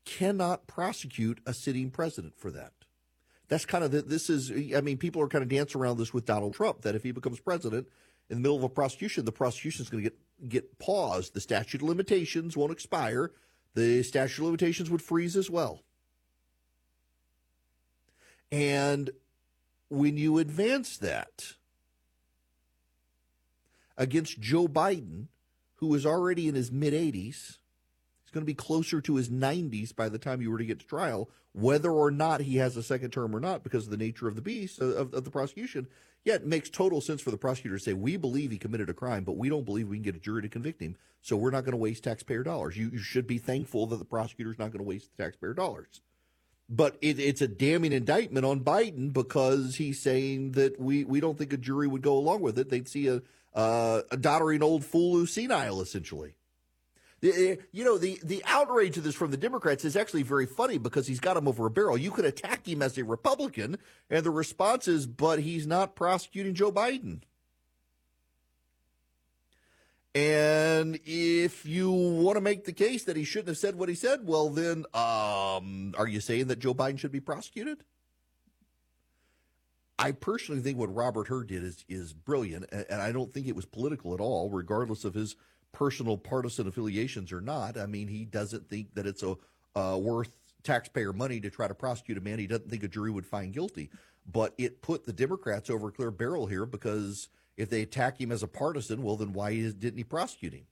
cannot 0.06 0.68
prosecute 0.68 1.40
a 1.46 1.54
sitting 1.54 1.90
president 1.90 2.34
for 2.38 2.52
that. 2.52 2.72
That's 3.48 3.66
kind 3.66 3.84
of 3.84 3.92
the, 3.92 4.02
this 4.02 4.30
is. 4.30 4.52
I 4.74 4.82
mean, 4.82 4.98
people 4.98 5.22
are 5.22 5.28
kind 5.28 5.44
of 5.44 5.50
dancing 5.50 5.82
around 5.82 5.98
this 5.98 6.14
with 6.14 6.26
Donald 6.26 6.54
Trump. 6.54 6.82
That 6.82 6.96
if 6.96 7.04
he 7.04 7.12
becomes 7.12 7.40
president 7.40 7.88
in 8.30 8.38
the 8.38 8.42
middle 8.42 8.56
of 8.56 8.64
a 8.64 8.70
prosecution, 8.70 9.26
the 9.26 9.32
prosecution 9.32 9.84
is 9.84 9.90
going 9.90 10.04
to 10.04 10.10
get 10.10 10.18
get 10.48 10.80
paused. 10.80 11.34
The 11.34 11.42
statute 11.42 11.82
of 11.82 11.88
limitations 11.88 12.56
won't 12.56 12.72
expire. 12.72 13.32
The 13.74 14.04
statute 14.04 14.42
of 14.42 14.46
limitations 14.46 14.90
would 14.90 15.02
freeze 15.02 15.36
as 15.36 15.50
well. 15.50 15.82
And 18.52 19.10
when 19.92 20.18
you 20.18 20.38
advance 20.38 20.98
that 20.98 21.54
against 23.98 24.40
Joe 24.40 24.68
Biden, 24.68 25.28
who 25.76 25.94
is 25.94 26.06
already 26.06 26.48
in 26.48 26.56
his 26.56 26.72
mid 26.72 26.94
80s, 26.94 27.58
He's 28.32 28.36
going 28.36 28.46
to 28.46 28.50
be 28.50 28.54
closer 28.54 29.02
to 29.02 29.16
his 29.18 29.28
90s 29.28 29.94
by 29.94 30.08
the 30.08 30.18
time 30.18 30.42
you 30.42 30.52
were 30.52 30.58
to 30.58 30.64
get 30.64 30.80
to 30.80 30.88
trial, 30.88 31.30
whether 31.52 31.92
or 31.92 32.12
not 32.12 32.40
he 32.40 32.56
has 32.58 32.78
a 32.78 32.84
second 32.84 33.12
term 33.12 33.36
or 33.36 33.42
not, 33.42 33.62
because 33.62 33.84
of 33.84 33.92
the 33.92 33.98
nature 33.98 34.30
of 34.30 34.38
the 34.38 34.42
beast 34.42 34.82
uh, 34.82 34.86
of, 34.86 35.14
of 35.14 35.26
the 35.26 35.32
prosecution. 35.32 35.86
Yeah, 36.24 36.36
it 36.36 36.46
makes 36.46 36.70
total 36.70 37.02
sense 37.02 37.20
for 37.22 37.32
the 37.32 37.38
prosecutor 37.38 37.78
to 37.78 37.84
say, 37.84 37.92
we 37.92 38.16
believe 38.16 38.52
he 38.52 38.58
committed 38.58 38.90
a 38.90 38.94
crime, 38.94 39.26
but 39.26 39.36
we 39.36 39.50
don't 39.50 39.66
believe 39.66 39.90
we 39.90 39.98
can 39.98 40.04
get 40.04 40.16
a 40.16 40.20
jury 40.20 40.42
to 40.44 40.48
convict 40.48 40.82
him, 40.82 40.96
so 41.22 41.36
we're 41.36 41.52
not 41.52 41.66
going 41.66 41.74
to 41.74 41.78
waste 41.78 42.06
taxpayer 42.06 42.42
dollars. 42.42 42.78
You, 42.78 42.90
you 42.94 43.00
should 43.00 43.28
be 43.28 43.38
thankful 43.38 43.86
that 43.88 43.98
the 43.98 44.06
prosecutor's 44.06 44.58
not 44.58 44.72
going 44.72 44.80
to 44.80 44.88
waste 44.88 45.10
the 45.18 45.24
taxpayer 45.24 45.54
dollars. 45.54 46.00
But 46.70 46.98
it, 47.02 47.20
it's 47.20 47.42
a 47.42 47.48
damning 47.48 47.92
indictment 47.92 48.46
on 48.46 48.62
Biden 48.62 49.12
because 49.12 49.76
he's 49.76 50.00
saying 50.00 50.54
that 50.54 50.80
we, 50.80 51.04
we 51.04 51.20
don't 51.20 51.38
think 51.38 51.52
a 51.52 51.58
jury 51.58 51.88
would 51.88 52.02
go 52.02 52.18
along 52.18 52.42
with 52.42 52.58
it. 52.58 52.70
They'd 52.70 52.88
see 52.88 53.08
a, 53.08 53.22
uh, 53.54 54.04
a 54.10 54.18
doddering 54.18 54.64
old 54.64 54.86
fool 54.86 55.16
who's 55.16 55.34
senile, 55.34 55.82
essentially. 55.82 56.36
You 57.22 57.58
know, 57.74 58.00
the, 58.00 58.20
the 58.24 58.42
outrage 58.48 58.98
of 58.98 59.04
this 59.04 59.14
from 59.14 59.30
the 59.30 59.38
Democrats 59.38 59.86
is 59.86 59.96
actually 59.96 60.24
very 60.24 60.48
funny 60.48 60.80
because 60.80 61.06
he's 61.06 61.20
got 61.20 61.38
him 61.38 61.48
over 61.48 61.68
a 61.68 61.70
barrel. 61.70 61.98
You 61.98 62.10
could 62.10 62.26
attack 62.26 62.68
him 62.68 62.82
as 62.82 62.98
a 62.98 63.04
Republican, 63.04 63.78
and 64.10 64.24
the 64.24 64.32
response 64.32 64.88
is, 64.88 65.06
but 65.06 65.40
he's 65.40 65.68
not 65.68 65.96
prosecuting 65.96 66.56
Joe 66.56 66.72
Biden. 66.72 67.22
And 70.14 71.00
if 71.06 71.66
you 71.66 71.90
want 71.90 72.36
to 72.36 72.42
make 72.42 72.66
the 72.66 72.74
case 72.74 73.06
that 73.06 73.16
he 73.16 73.24
shouldn't 73.24 73.48
have 73.48 73.58
said 73.58 73.76
what 73.76 73.88
he 73.88 73.96
said, 73.96 74.26
well, 74.26 74.50
then 74.50 74.86
um, 74.94 75.94
are 75.98 76.08
you 76.08 76.20
saying 76.20 76.48
that 76.48 76.60
Joe 76.60 76.74
Biden 76.74 77.00
should 77.00 77.14
be 77.14 77.22
prosecuted? 77.22 77.84
I 79.98 80.12
personally 80.12 80.62
think 80.62 80.78
what 80.78 80.94
Robert 80.94 81.28
Hur 81.28 81.44
did 81.44 81.64
is 81.64 81.86
is 81.88 82.12
brilliant, 82.12 82.66
and 82.72 83.02
I 83.02 83.12
don't 83.12 83.32
think 83.32 83.48
it 83.48 83.56
was 83.56 83.66
political 83.66 84.16
at 84.16 84.20
all, 84.20 84.50
regardless 84.50 85.06
of 85.06 85.14
his 85.14 85.36
personal 85.72 86.18
partisan 86.18 86.68
affiliations 86.68 87.32
or 87.32 87.40
not. 87.40 87.78
I 87.78 87.86
mean, 87.86 88.08
he 88.08 88.26
doesn't 88.26 88.68
think 88.68 88.96
that 88.96 89.06
it's 89.06 89.24
a 89.24 89.36
uh, 89.76 89.98
worth 89.98 90.32
taxpayer 90.64 91.14
money 91.14 91.40
to 91.40 91.50
try 91.50 91.68
to 91.68 91.74
prosecute 91.74 92.18
a 92.18 92.22
man 92.22 92.40
he 92.40 92.48
doesn't 92.48 92.70
think 92.70 92.84
a 92.84 92.88
jury 92.88 93.12
would 93.12 93.26
find 93.26 93.54
guilty. 93.54 93.90
But 94.30 94.54
it 94.58 94.82
put 94.82 95.06
the 95.06 95.14
Democrats 95.14 95.70
over 95.70 95.88
a 95.88 95.92
clear 95.92 96.12
barrel 96.12 96.48
here 96.48 96.66
because 96.66 97.30
if 97.62 97.70
they 97.70 97.82
attack 97.82 98.20
him 98.20 98.32
as 98.32 98.44
a 98.44 98.48
partisan, 98.48 99.04
well, 99.04 99.18
then 99.18 99.34
why 99.34 99.54
didn't 99.54 99.98
he 99.98 100.04
prosecute 100.04 100.54
him? 100.54 100.66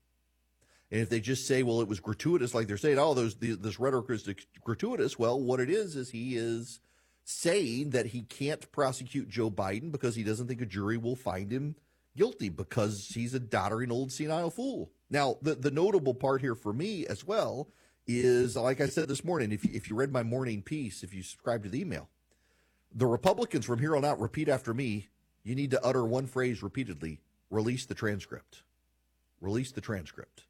And 0.90 1.00
if 1.00 1.08
they 1.08 1.20
just 1.20 1.46
say, 1.46 1.62
well, 1.62 1.80
it 1.80 1.88
was 1.88 2.00
gratuitous, 2.00 2.52
like 2.52 2.66
they're 2.66 2.76
saying, 2.76 2.98
oh, 2.98 3.14
those, 3.14 3.36
this 3.36 3.78
rhetoric 3.78 4.10
is 4.10 4.28
gratuitous, 4.64 5.18
well, 5.18 5.40
what 5.40 5.60
it 5.60 5.70
is 5.70 5.94
is 5.94 6.10
he 6.10 6.36
is 6.36 6.80
saying 7.22 7.90
that 7.90 8.06
he 8.06 8.22
can't 8.22 8.70
prosecute 8.72 9.28
Joe 9.28 9.50
Biden 9.50 9.92
because 9.92 10.16
he 10.16 10.24
doesn't 10.24 10.48
think 10.48 10.60
a 10.60 10.66
jury 10.66 10.96
will 10.96 11.14
find 11.14 11.52
him 11.52 11.76
guilty 12.16 12.48
because 12.48 13.12
he's 13.14 13.34
a 13.34 13.40
doddering 13.40 13.92
old 13.92 14.10
senile 14.10 14.50
fool. 14.50 14.90
Now, 15.08 15.36
the, 15.42 15.54
the 15.54 15.70
notable 15.70 16.14
part 16.14 16.40
here 16.40 16.56
for 16.56 16.72
me 16.72 17.06
as 17.06 17.24
well 17.24 17.68
is, 18.08 18.56
like 18.56 18.80
I 18.80 18.88
said 18.88 19.06
this 19.06 19.24
morning, 19.24 19.52
if 19.52 19.64
if 19.64 19.88
you 19.88 19.94
read 19.94 20.12
my 20.12 20.24
morning 20.24 20.60
piece, 20.60 21.04
if 21.04 21.14
you 21.14 21.22
subscribe 21.22 21.62
to 21.62 21.68
the 21.68 21.80
email, 21.80 22.08
the 22.92 23.06
Republicans 23.06 23.64
from 23.64 23.78
here 23.78 23.94
on 23.94 24.04
out 24.04 24.20
repeat 24.20 24.48
after 24.48 24.74
me 24.74 25.08
you 25.44 25.54
need 25.54 25.70
to 25.72 25.84
utter 25.84 26.04
one 26.04 26.26
phrase 26.26 26.62
repeatedly 26.62 27.20
release 27.50 27.86
the 27.86 27.94
transcript. 27.94 28.62
Release 29.40 29.72
the 29.72 29.80
transcript. 29.80 30.44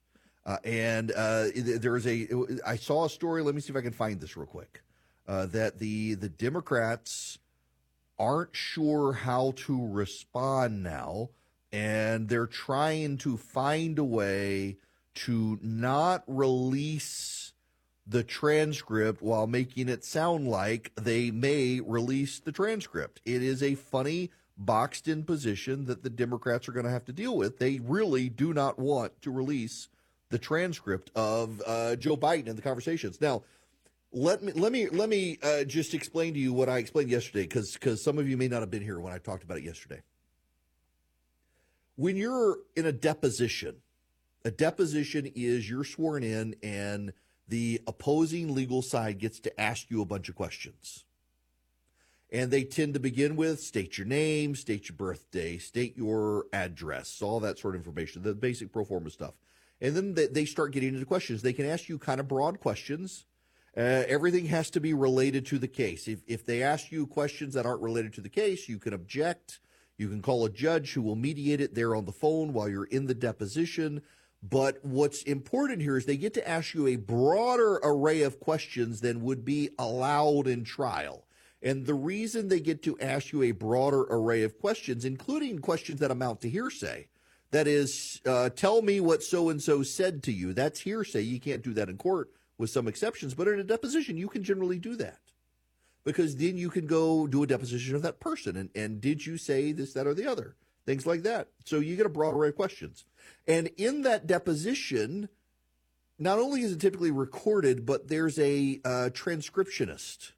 Uh, 0.45 0.57
and 0.65 1.13
uh, 1.13 1.47
there 1.55 1.97
is 1.97 2.07
a, 2.07 2.27
I 2.67 2.77
saw 2.77 3.05
a 3.05 3.11
story. 3.11 3.43
Let 3.43 3.55
me 3.55 3.61
see 3.61 3.71
if 3.71 3.77
I 3.77 3.83
can 3.83 3.93
find 3.93 4.21
this 4.21 4.37
real 4.37 4.47
quick. 4.47 4.83
Uh, 5.29 5.47
that 5.47 5.79
the 5.79 6.15
the 6.15 6.29
Democrats 6.29 7.39
aren't 8.19 8.57
sure 8.57 9.13
how 9.13 9.53
to 9.57 9.87
respond 9.87 10.83
now, 10.83 11.31
and 11.71 12.29
they're 12.29 12.47
trying 12.47 13.17
to 13.19 13.37
find 13.37 13.99
a 13.99 14.05
way 14.05 14.77
to 15.15 15.59
not 15.63 16.25
release 16.27 17.53
the 18.07 18.25
transcript 18.25 19.23
while 19.23 19.47
making 19.47 19.89
it 19.89 20.05
sound 20.05 20.49
like 20.49 20.91
they 20.97 21.31
may 21.31 21.81
release 21.81 22.41
the 22.41 22.51
transcript. 22.51 23.21
It 23.25 23.43
is 23.43 23.63
a 23.63 23.77
funny 23.77 24.31
boxed 24.61 25.09
in 25.09 25.25
position 25.25 25.87
that 25.87 26.03
the 26.03 26.11
Democrats 26.11 26.69
are 26.69 26.73
going 26.73 26.85
to 26.85 26.93
have 26.93 27.07
to 27.07 27.13
deal 27.13 27.37
with. 27.37 27.59
They 27.59 27.81
really 27.83 28.29
do 28.29 28.53
not 28.53 28.79
want 28.79 29.21
to 29.23 29.31
release 29.31 29.89
the 30.29 30.39
transcript 30.39 31.11
of 31.17 31.61
uh, 31.67 31.97
Joe 31.97 32.17
Biden 32.17 32.47
and 32.47 32.57
the 32.57 32.63
conversations. 32.63 33.21
Now, 33.21 33.43
let 34.13 34.43
me 34.43 34.53
let 34.53 34.73
me 34.73 34.89
let 34.89 35.09
me 35.09 35.39
uh, 35.43 35.65
just 35.65 35.95
explain 35.95 36.35
to 36.35 36.41
you 36.41 36.53
what 36.53 36.69
I 36.69 36.79
explained 36.79 37.11
yesterday, 37.11 37.43
because 37.43 37.73
because 37.75 38.03
some 38.03 38.19
of 38.19 38.29
you 38.29 38.37
may 38.37 38.49
not 38.49 38.61
have 38.61 38.71
been 38.71 38.83
here 38.83 39.01
when 39.01 39.13
I 39.13 39.19
talked 39.19 39.43
about 39.43 39.59
it 39.59 39.65
yesterday. 39.65 40.03
When 41.97 42.17
you're 42.17 42.59
in 42.77 42.87
a 42.87 42.93
deposition, 42.93 43.77
a 44.45 44.51
deposition 44.51 45.31
is 45.35 45.69
you're 45.69 45.85
sworn 45.85 46.23
in 46.23 46.57
and 46.63 47.13
the 47.49 47.81
opposing 47.87 48.55
legal 48.55 48.83
side 48.83 49.19
gets 49.19 49.41
to 49.41 49.61
ask 49.61 49.91
you 49.91 50.01
a 50.01 50.07
bunch 50.07 50.29
of 50.29 50.35
questions. 50.35 51.05
And 52.33 52.51
they 52.51 52.63
tend 52.63 52.95
to 52.95 53.01
begin 53.01 53.35
with 53.35 53.61
state 53.61 53.99
your 53.99 54.07
name, 54.07 54.55
state 54.55 54.89
your 54.89 54.97
birthday, 54.97 55.59
state 55.59 55.97
your 55.97 56.47
address, 56.53 57.21
all 57.23 57.41
that 57.41 57.59
sort 57.59 57.75
of 57.75 57.81
information, 57.81 58.23
the 58.23 58.35
basic 58.35 58.73
pro 58.73 58.85
forma 58.85 59.11
stuff. 59.11 59.35
And 59.81 59.97
then 59.97 60.29
they 60.33 60.45
start 60.45 60.73
getting 60.73 60.95
into 60.95 61.07
questions. 61.07 61.43
They 61.43 61.53
can 61.53 61.67
ask 61.67 61.89
you 61.89 61.99
kind 61.99 62.21
of 62.21 62.29
broad 62.29 62.61
questions. 62.61 63.25
Uh, 63.77 64.05
everything 64.07 64.47
has 64.47 64.69
to 64.71 64.81
be 64.81 64.93
related 64.93 65.47
to 65.47 65.59
the 65.59 65.69
case. 65.69 66.07
If, 66.07 66.21
if 66.27 66.45
they 66.45 66.63
ask 66.63 66.93
you 66.93 67.07
questions 67.07 67.55
that 67.55 67.67
aren't 67.67 67.83
related 67.83 68.13
to 68.15 68.21
the 68.21 68.29
case, 68.29 68.69
you 68.69 68.79
can 68.79 68.93
object. 68.93 69.61
You 69.97 70.09
can 70.09 70.23
call 70.23 70.45
a 70.45 70.51
judge 70.51 70.93
who 70.93 71.03
will 71.03 71.17
mediate 71.17 71.61
it 71.61 71.75
there 71.75 71.95
on 71.95 72.05
the 72.05 72.13
phone 72.13 72.53
while 72.53 72.69
you're 72.69 72.85
in 72.85 73.07
the 73.07 73.15
deposition. 73.15 74.03
But 74.43 74.85
what's 74.85 75.23
important 75.23 75.83
here 75.83 75.97
is 75.97 76.07
they 76.07 76.17
get 76.17 76.35
to 76.35 76.49
ask 76.49 76.75
you 76.75 76.87
a 76.87 76.97
broader 76.97 77.81
array 77.83 78.23
of 78.23 78.41
questions 78.41 79.01
than 79.01 79.23
would 79.23 79.45
be 79.45 79.71
allowed 79.79 80.47
in 80.47 80.65
trial. 80.65 81.27
And 81.63 81.87
the 81.87 81.95
reason 81.95 82.49
they 82.49 82.61
get 82.61 82.83
to 82.85 82.99
ask 83.01 83.33
you 83.33 83.43
a 83.43 83.51
broader 83.53 84.07
array 84.09 84.43
of 84.43 84.59
questions, 84.59 85.05
including 85.05 85.59
questions 85.59 86.01
that 86.01 86.11
amount 86.11 86.41
to 86.41 86.49
hearsay, 86.49 87.09
that 87.51 87.67
is, 87.67 88.21
uh, 88.25 88.49
tell 88.51 88.81
me 88.81 89.01
what 89.01 89.23
so 89.23 89.51
and 89.51 89.61
so 89.61 89.83
said 89.83 90.23
to 90.23 90.33
you. 90.33 90.53
That's 90.53 90.81
hearsay. 90.81 91.23
You 91.23 91.41
can't 91.41 91.63
do 91.63 91.75
that 91.75 91.89
in 91.89 91.99
court 91.99 92.31
with 92.57 92.71
some 92.71 92.89
exceptions, 92.89 93.35
but 93.35 93.49
in 93.49 93.59
a 93.59 93.65
deposition, 93.65 94.17
you 94.17 94.29
can 94.29 94.43
generally 94.43 94.79
do 94.79 94.95
that 94.97 95.19
because 96.05 96.37
then 96.37 96.57
you 96.57 96.71
can 96.71 96.87
go 96.87 97.27
do 97.27 97.43
a 97.43 97.47
deposition 97.47 97.95
of 97.95 98.03
that 98.03 98.21
person. 98.21 98.57
And, 98.57 98.71
and 98.75 99.01
did 99.01 99.27
you 99.27 99.37
say 99.37 99.73
this, 99.73 99.93
that, 99.95 100.07
or 100.07 100.15
the 100.15 100.27
other? 100.27 100.57
Things 100.87 101.07
like 101.07 101.23
that. 101.23 101.49
So 101.65 101.81
you 101.81 101.97
get 101.97 102.07
a 102.07 102.11
broad 102.11 102.35
array 102.35 102.49
of 102.49 102.57
questions. 102.57 103.05
And 103.47 103.69
in 103.77 104.03
that 104.03 104.27
deposition, 104.27 105.29
not 106.19 106.39
only 106.39 106.63
is 106.63 106.73
it 106.73 106.81
typically 106.81 107.11
recorded, 107.11 107.85
but 107.85 108.09
there's 108.09 108.39
a 108.39 108.81
uh, 108.85 109.11
transcriptionist 109.13 110.33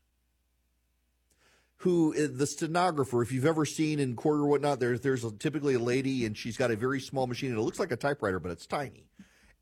who 1.83 2.14
uh, 2.14 2.29
the 2.33 2.47
stenographer, 2.47 3.23
if 3.23 3.33
you've 3.33 3.45
ever 3.45 3.64
seen 3.64 3.99
in 3.99 4.14
court 4.14 4.38
or 4.38 4.47
whatnot, 4.47 4.79
there's 4.79 5.01
there's 5.01 5.25
a, 5.25 5.33
typically 5.33 5.75
a 5.75 5.81
lady 5.81 6.25
and 6.25 6.38
she's 6.38 6.57
got 6.57 6.71
a 6.71 6.77
very 6.77 7.01
small 7.01 7.27
machine 7.27 7.51
and 7.51 7.59
it 7.59 7.62
looks 7.62 7.81
like 7.81 7.90
a 7.90 7.97
typewriter, 7.97 8.38
but 8.38 8.53
it's 8.53 8.66
tiny. 8.66 9.05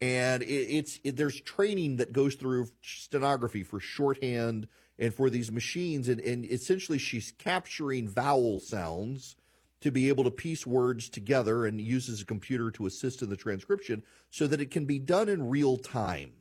And 0.03 0.43
it, 0.43 0.47
it's 0.47 1.01
it, 1.03 1.17
there's 1.17 1.41
training 1.41 1.97
that 1.97 2.13
goes 2.13 2.35
through 2.35 2.69
stenography 2.83 3.63
for 3.63 3.81
shorthand 3.81 4.69
and 4.99 5.15
for 5.15 5.31
these 5.31 5.51
machines, 5.51 6.11
and, 6.11 6.21
and 6.21 6.45
essentially 6.45 6.99
she's 6.99 7.33
capturing 7.39 8.07
vowel 8.07 8.61
sounds 8.61 9.37
to 9.81 9.91
be 9.91 10.11
able 10.11 10.25
to 10.25 10.31
piece 10.31 10.67
words 10.67 11.09
together 11.09 11.65
and 11.65 11.81
uses 11.81 12.21
a 12.21 12.27
computer 12.27 12.71
to 12.73 12.85
assist 12.85 13.23
in 13.23 13.31
the 13.31 13.37
transcription 13.37 14.03
so 14.29 14.47
that 14.47 14.61
it 14.61 14.71
can 14.71 14.85
be 14.85 14.99
done 14.99 15.31
in 15.31 15.49
real 15.49 15.79
time. 15.79 16.33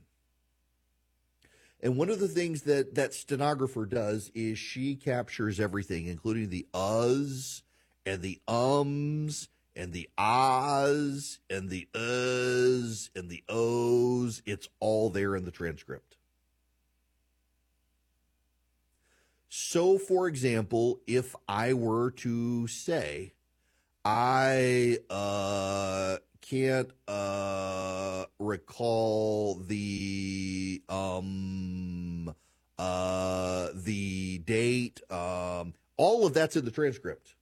And 1.82 1.96
one 1.96 2.10
of 2.10 2.20
the 2.20 2.28
things 2.28 2.64
that 2.64 2.96
that 2.96 3.14
stenographer 3.14 3.86
does 3.86 4.32
is 4.36 4.60
she 4.60 4.96
captures 4.96 5.60
everything, 5.60 6.08
including 6.08 6.50
the 6.50 6.68
uhs 6.74 7.62
and 8.06 8.22
the 8.22 8.40
ums 8.48 9.48
and 9.76 9.94
the 9.94 10.10
ahs 10.18 11.40
and 11.50 11.70
the 11.70 11.88
uhs 11.94 13.10
and 13.16 13.30
the 13.30 13.44
ohs. 13.48 14.42
It's 14.46 14.68
all 14.80 15.10
there 15.10 15.36
in 15.36 15.46
the 15.46 15.52
transcript. 15.52 16.18
So, 19.48 19.98
for 19.98 20.28
example, 20.28 21.00
if 21.08 21.36
I 21.48 21.74
were 21.74 22.12
to 22.12 22.68
say, 22.68 23.34
I 24.06 25.00
uh, 25.10 26.18
can't 26.42 26.92
uh, 27.08 28.26
recall 28.40 29.56
the 29.56 30.82
um, 30.90 32.34
uh, 32.78 33.70
the 33.74 34.40
date. 34.40 35.02
Um, 35.12 35.74
all 35.98 36.26
of 36.26 36.34
that's 36.34 36.56
in 36.56 36.66
the 36.66 36.72
transcript. 36.72 37.36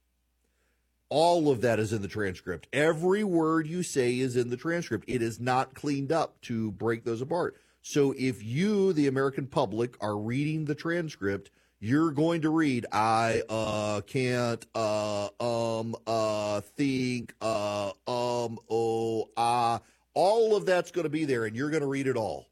All 1.10 1.50
of 1.50 1.62
that 1.62 1.78
is 1.78 1.92
in 1.92 2.02
the 2.02 2.08
transcript. 2.08 2.68
Every 2.72 3.24
word 3.24 3.66
you 3.66 3.82
say 3.82 4.18
is 4.18 4.36
in 4.36 4.50
the 4.50 4.56
transcript. 4.58 5.04
It 5.08 5.22
is 5.22 5.40
not 5.40 5.74
cleaned 5.74 6.12
up 6.12 6.40
to 6.42 6.72
break 6.72 7.04
those 7.04 7.22
apart. 7.22 7.56
So 7.80 8.14
if 8.18 8.42
you, 8.42 8.92
the 8.92 9.06
American 9.06 9.46
public, 9.46 9.96
are 10.02 10.18
reading 10.18 10.66
the 10.66 10.74
transcript, 10.74 11.50
you're 11.80 12.10
going 12.10 12.42
to 12.42 12.50
read 12.50 12.86
I 12.90 13.42
uh 13.48 14.00
can't 14.02 14.64
uh 14.74 15.28
um 15.40 15.94
uh 16.06 16.60
think 16.60 17.34
uh 17.40 17.90
um 18.06 18.58
oh 18.68 19.28
ah 19.36 19.80
all 20.14 20.56
of 20.56 20.66
that's 20.66 20.90
going 20.90 21.04
to 21.04 21.10
be 21.10 21.24
there 21.24 21.44
and 21.44 21.54
you're 21.54 21.70
going 21.70 21.82
to 21.82 21.88
read 21.88 22.06
it 22.08 22.16
all. 22.16 22.46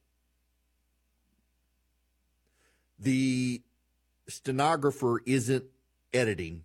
The 2.98 3.60
stenographer 4.28 5.20
isn't 5.26 5.64
editing. 6.14 6.62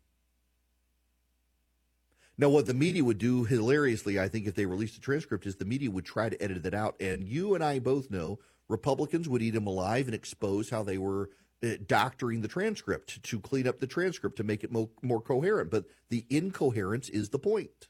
Now, 2.38 2.50
what 2.50 2.66
the 2.66 2.74
media 2.74 3.04
would 3.04 3.18
do 3.18 3.44
hilariously, 3.44 4.20
I 4.20 4.28
think, 4.28 4.48
if 4.48 4.56
they 4.56 4.66
released 4.66 4.98
a 4.98 5.02
transcript, 5.02 5.46
is 5.46 5.58
the 5.58 5.66
media 5.66 5.92
would 5.92 6.06
try 6.06 6.30
to 6.30 6.42
edit 6.42 6.64
that 6.64 6.74
out. 6.74 6.96
And 7.00 7.24
you 7.24 7.54
and 7.54 7.64
I 7.64 7.80
both 7.80 8.10
know 8.10 8.40
Republicans 8.68 9.28
would 9.28 9.42
eat 9.42 9.52
them 9.52 9.68
alive 9.68 10.08
and 10.08 10.16
expose 10.16 10.70
how 10.70 10.82
they 10.82 10.98
were 10.98 11.24
uh, 11.24 11.28
Uh, 11.64 11.76
doctoring 11.86 12.42
the 12.42 12.48
transcript 12.48 13.22
to 13.22 13.40
clean 13.40 13.68
up 13.68 13.80
the 13.80 13.86
transcript 13.86 14.36
to 14.36 14.44
make 14.44 14.64
it 14.64 14.72
more, 14.72 14.90
more 15.04 15.22
coherent. 15.22 15.70
But 15.70 15.86
the 16.10 16.26
incoherence 16.28 17.08
is 17.08 17.30
the 17.30 17.38
point. 17.38 17.88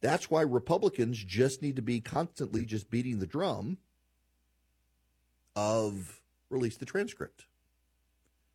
That's 0.00 0.30
why 0.30 0.42
Republicans 0.42 1.18
just 1.18 1.60
need 1.60 1.74
to 1.74 1.82
be 1.82 2.00
constantly 2.00 2.64
just 2.64 2.88
beating 2.88 3.18
the 3.18 3.26
drum 3.26 3.78
of 5.56 6.20
release 6.50 6.76
the 6.76 6.86
transcript. 6.86 7.46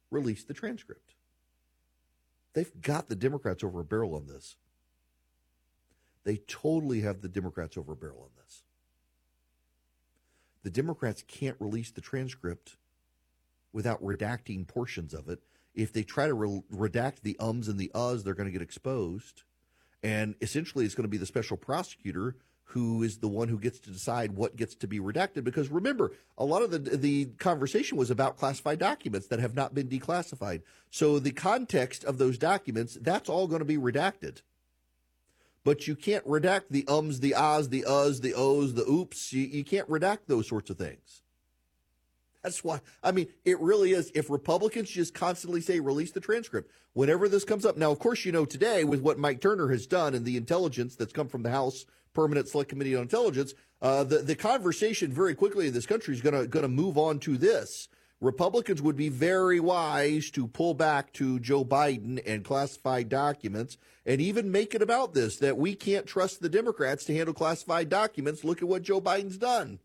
Release 0.10 0.45
the 0.45 0.53
transcript. 0.53 1.15
They've 2.53 2.71
got 2.82 3.10
the 3.10 3.15
Democrats 3.15 3.62
over 3.62 3.82
a 3.82 3.84
barrel 3.84 4.15
on 4.15 4.27
this. 4.27 4.56
They 6.23 6.38
totally 6.47 7.01
have 7.01 7.21
the 7.21 7.27
Democrats 7.27 7.77
over 7.77 7.91
a 7.91 7.97
barrel 7.97 8.21
on 8.21 8.29
this. 8.45 8.62
The 10.63 10.69
Democrats 10.69 11.25
can't 11.27 11.58
release 11.60 11.91
the 11.91 11.99
transcript 11.99 12.77
without 13.73 14.01
redacting 14.01 14.67
portions 14.67 15.13
of 15.13 15.27
it. 15.27 15.39
If 15.73 15.91
they 15.91 16.03
try 16.03 16.27
to 16.27 16.33
re- 16.33 16.62
redact 16.71 17.21
the 17.23 17.36
ums 17.39 17.67
and 17.67 17.79
the 17.79 17.91
uhs, 17.93 18.23
they're 18.23 18.36
going 18.36 18.47
to 18.47 18.53
get 18.53 18.62
exposed. 18.62 19.43
And 20.03 20.36
essentially, 20.41 20.86
it's 20.86 20.95
going 20.95 21.05
to 21.05 21.09
be 21.09 21.17
the 21.17 21.25
special 21.25 21.57
prosecutor 21.57 22.36
who 22.67 23.03
is 23.03 23.17
the 23.17 23.27
one 23.27 23.49
who 23.49 23.59
gets 23.59 23.79
to 23.79 23.91
decide 23.91 24.31
what 24.31 24.55
gets 24.55 24.75
to 24.75 24.88
be 24.88 24.99
redacted. 24.99 25.43
Because 25.43 25.69
remember, 25.69 26.12
a 26.38 26.45
lot 26.45 26.62
of 26.62 26.71
the 26.71 26.79
the 26.79 27.25
conversation 27.38 27.97
was 27.97 28.12
about 28.12 28.38
classified 28.38 28.79
documents 28.79 29.27
that 29.27 29.39
have 29.39 29.55
not 29.55 29.73
been 29.73 29.88
declassified. 29.88 30.62
So 30.89 31.19
the 31.19 31.31
context 31.31 32.03
of 32.03 32.17
those 32.17 32.38
documents, 32.38 32.97
that's 33.01 33.29
all 33.29 33.47
going 33.47 33.59
to 33.59 33.65
be 33.65 33.77
redacted. 33.77 34.41
But 35.63 35.88
you 35.88 35.95
can't 35.95 36.25
redact 36.27 36.63
the 36.69 36.86
ums, 36.88 37.21
the 37.21 37.36
ahs, 37.36 37.69
the 37.69 37.83
uhs, 37.83 38.21
the 38.21 38.33
ohs, 38.33 38.73
the 38.73 38.89
oops. 38.89 39.31
You, 39.31 39.43
you 39.43 39.63
can't 39.63 39.89
redact 39.89 40.25
those 40.27 40.47
sorts 40.47 40.69
of 40.69 40.77
things. 40.77 41.22
That's 42.43 42.63
why, 42.63 42.82
I 43.01 43.12
mean, 43.12 43.27
it 43.45 43.60
really 43.60 43.91
is. 43.91 44.12
If 44.13 44.29
Republicans 44.29 44.89
just 44.89 45.13
constantly 45.13 45.62
say, 45.62 45.79
release 45.79 46.12
the 46.12 46.19
transcript, 46.19 46.69
whenever 46.93 47.29
this 47.29 47.45
comes 47.45 47.65
up. 47.65 47.77
Now, 47.77 47.91
of 47.91 47.99
course, 47.99 48.25
you 48.25 48.32
know, 48.32 48.45
today 48.45 48.84
with 48.84 49.01
what 49.01 49.17
Mike 49.17 49.41
Turner 49.41 49.69
has 49.69 49.88
done 49.88 50.13
and 50.13 50.25
the 50.25 50.38
intelligence 50.38 50.95
that's 50.95 51.13
come 51.13 51.27
from 51.27 51.43
the 51.43 51.51
House 51.51 51.86
Permanent 52.13 52.47
Select 52.47 52.69
Committee 52.69 52.95
on 52.95 53.03
Intelligence, 53.03 53.53
uh, 53.82 54.03
the, 54.03 54.19
the 54.19 54.36
conversation 54.36 55.12
very 55.12 55.36
quickly 55.36 55.67
in 55.67 55.73
this 55.73 55.86
country 55.86 56.13
is 56.13 56.21
going 56.21 56.39
to 56.39 56.47
going 56.47 56.63
to 56.63 56.69
move 56.69 56.97
on 56.97 57.19
to 57.19 57.38
this. 57.38 57.88
Republicans 58.21 58.82
would 58.82 58.95
be 58.95 59.10
very 59.10 59.60
wise 59.60 60.29
to 60.32 60.47
pull 60.47 60.73
back 60.73 61.12
to 61.13 61.39
Joe 61.41 61.65
Biden 61.65 62.21
and 62.25 62.45
classified 62.45 63.10
documents 63.10 63.77
and 64.06 64.21
even 64.21 64.51
make 64.51 64.73
it 64.73 64.82
about 64.82 65.13
this 65.13 65.38
that 65.38 65.58
we 65.58 65.75
can't 65.75 66.06
trust 66.06 66.41
the 66.41 66.47
Democrats 66.47 67.03
to 67.06 67.13
handle 67.13 67.34
classified 67.34 67.89
documents. 67.89 68.45
Look 68.45 68.62
at 68.62 68.67
what 68.67 68.84
Joe 68.84 69.01
Biden's 69.01 69.38
done. 69.38 69.79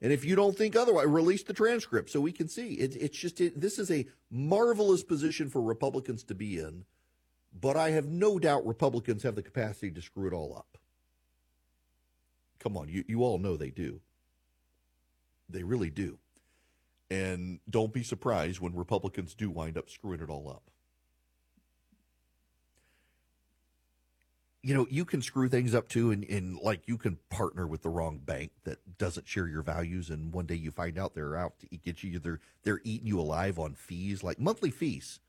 And 0.00 0.12
if 0.12 0.24
you 0.24 0.36
don't 0.36 0.56
think 0.56 0.76
otherwise, 0.76 1.06
release 1.06 1.42
the 1.42 1.52
transcript 1.52 2.10
so 2.10 2.20
we 2.20 2.32
can 2.32 2.48
see. 2.48 2.74
It, 2.74 2.96
it's 2.96 3.18
just, 3.18 3.40
it, 3.40 3.60
this 3.60 3.78
is 3.78 3.90
a 3.90 4.06
marvelous 4.30 5.02
position 5.02 5.50
for 5.50 5.60
Republicans 5.60 6.22
to 6.24 6.34
be 6.34 6.58
in, 6.58 6.84
but 7.60 7.76
I 7.76 7.90
have 7.90 8.06
no 8.06 8.38
doubt 8.38 8.66
Republicans 8.66 9.24
have 9.24 9.34
the 9.34 9.42
capacity 9.42 9.90
to 9.90 10.02
screw 10.02 10.28
it 10.28 10.32
all 10.32 10.54
up. 10.56 10.78
Come 12.60 12.76
on, 12.76 12.88
you, 12.88 13.04
you 13.08 13.22
all 13.22 13.38
know 13.38 13.56
they 13.56 13.70
do. 13.70 14.00
They 15.48 15.62
really 15.62 15.90
do. 15.90 16.18
And 17.10 17.58
don't 17.68 17.92
be 17.92 18.02
surprised 18.02 18.60
when 18.60 18.76
Republicans 18.76 19.34
do 19.34 19.50
wind 19.50 19.78
up 19.78 19.88
screwing 19.88 20.20
it 20.20 20.28
all 20.28 20.48
up. 20.48 20.62
You 24.62 24.74
know, 24.74 24.86
you 24.90 25.04
can 25.04 25.22
screw 25.22 25.48
things 25.48 25.74
up 25.74 25.88
too, 25.88 26.10
and, 26.10 26.24
and 26.24 26.58
like 26.58 26.88
you 26.88 26.98
can 26.98 27.18
partner 27.30 27.66
with 27.66 27.82
the 27.82 27.88
wrong 27.88 28.18
bank 28.18 28.50
that 28.64 28.98
doesn't 28.98 29.28
share 29.28 29.46
your 29.46 29.62
values, 29.62 30.10
and 30.10 30.32
one 30.32 30.46
day 30.46 30.56
you 30.56 30.70
find 30.70 30.98
out 30.98 31.14
they're 31.14 31.36
out 31.36 31.58
to 31.60 31.66
get 31.76 32.02
you, 32.02 32.18
they're 32.18 32.40
they're 32.64 32.80
eating 32.84 33.06
you 33.06 33.20
alive 33.20 33.58
on 33.58 33.74
fees, 33.74 34.22
like 34.22 34.38
monthly 34.38 34.70
fees. 34.70 35.20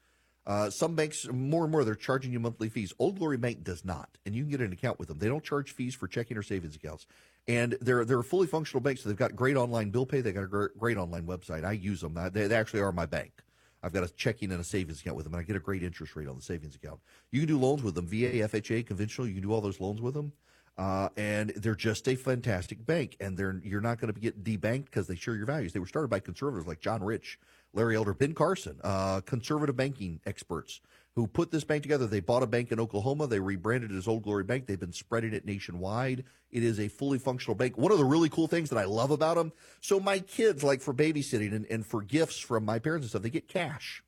Uh, 0.47 0.67
some 0.67 0.95
banks, 0.95 1.27
more 1.31 1.63
and 1.63 1.71
more, 1.71 1.83
they're 1.83 1.93
charging 1.93 2.33
you 2.33 2.39
monthly 2.39 2.69
fees. 2.69 2.91
Old 2.97 3.19
Glory 3.19 3.37
Bank 3.37 3.63
does 3.63 3.85
not, 3.85 4.17
and 4.25 4.33
you 4.33 4.41
can 4.41 4.49
get 4.49 4.61
an 4.61 4.73
account 4.73 4.97
with 4.97 5.07
them. 5.07 5.19
They 5.19 5.27
don't 5.27 5.43
charge 5.43 5.73
fees 5.73 5.93
for 5.93 6.07
checking 6.07 6.37
or 6.37 6.41
savings 6.41 6.75
accounts, 6.75 7.05
and 7.47 7.77
they're 7.81 8.03
they're 8.05 8.19
a 8.19 8.23
fully 8.23 8.47
functional 8.47 8.81
bank. 8.81 8.97
So 8.97 9.09
they've 9.09 9.17
got 9.17 9.35
great 9.35 9.57
online 9.57 9.91
bill 9.91 10.07
pay. 10.07 10.21
They 10.21 10.31
got 10.31 10.45
a 10.45 10.47
great, 10.47 10.75
great 10.75 10.97
online 10.97 11.27
website. 11.27 11.63
I 11.63 11.73
use 11.73 12.01
them. 12.01 12.17
They, 12.33 12.47
they 12.47 12.55
actually 12.55 12.81
are 12.81 12.91
my 12.91 13.05
bank. 13.05 13.43
I've 13.81 13.93
got 13.93 14.03
a 14.03 14.09
checking 14.13 14.51
and 14.51 14.61
a 14.61 14.63
savings 14.63 15.01
account 15.01 15.15
with 15.15 15.25
them, 15.25 15.33
and 15.33 15.41
I 15.41 15.43
get 15.43 15.55
a 15.55 15.59
great 15.59 15.83
interest 15.83 16.15
rate 16.15 16.27
on 16.27 16.35
the 16.35 16.41
savings 16.41 16.75
account. 16.75 16.99
You 17.31 17.41
can 17.41 17.47
do 17.47 17.59
loans 17.59 17.83
with 17.83 17.95
them, 17.95 18.07
VA, 18.07 18.47
FHA, 18.47 18.85
conventional. 18.85 19.27
You 19.27 19.33
can 19.33 19.43
do 19.43 19.53
all 19.53 19.61
those 19.61 19.79
loans 19.79 20.01
with 20.01 20.13
them. 20.13 20.33
Uh, 20.77 21.09
and 21.17 21.49
they're 21.57 21.75
just 21.75 22.07
a 22.07 22.15
fantastic 22.15 22.85
bank, 22.85 23.17
and 23.19 23.37
they're 23.37 23.59
you're 23.65 23.81
not 23.81 23.99
going 23.99 24.13
to 24.13 24.17
get 24.17 24.45
debanked 24.45 24.85
because 24.85 25.07
they 25.07 25.15
share 25.15 25.35
your 25.35 25.45
values. 25.45 25.73
They 25.73 25.79
were 25.79 25.87
started 25.87 26.07
by 26.07 26.21
conservatives 26.21 26.67
like 26.67 26.79
John 26.79 27.03
Rich, 27.03 27.37
Larry 27.73 27.97
Elder, 27.97 28.13
Ben 28.13 28.33
Carson, 28.33 28.79
uh, 28.81 29.19
conservative 29.21 29.75
banking 29.75 30.21
experts 30.25 30.79
who 31.15 31.27
put 31.27 31.51
this 31.51 31.63
bank 31.63 31.83
together. 31.83 32.07
They 32.07 32.19
bought 32.19 32.43
a 32.43 32.47
bank 32.47 32.71
in 32.71 32.79
Oklahoma. 32.79 33.27
They 33.27 33.39
rebranded 33.39 33.91
it 33.91 33.97
as 33.97 34.07
Old 34.07 34.23
Glory 34.23 34.43
Bank. 34.43 34.67
They've 34.67 34.79
been 34.79 34.93
spreading 34.93 35.33
it 35.33 35.45
nationwide. 35.45 36.23
It 36.51 36.63
is 36.63 36.79
a 36.79 36.87
fully 36.87 37.19
functional 37.19 37.55
bank. 37.55 37.77
One 37.77 37.91
of 37.91 37.97
the 37.97 38.05
really 38.05 38.29
cool 38.29 38.47
things 38.47 38.69
that 38.69 38.77
I 38.77 38.85
love 38.85 39.11
about 39.11 39.35
them. 39.35 39.51
So 39.81 39.99
my 39.99 40.19
kids, 40.19 40.63
like 40.63 40.81
for 40.81 40.93
babysitting 40.93 41.53
and, 41.53 41.65
and 41.69 41.85
for 41.85 42.01
gifts 42.01 42.39
from 42.39 42.65
my 42.65 42.79
parents 42.79 43.05
and 43.05 43.09
stuff, 43.09 43.21
they 43.21 43.29
get 43.29 43.47
cash. 43.47 44.03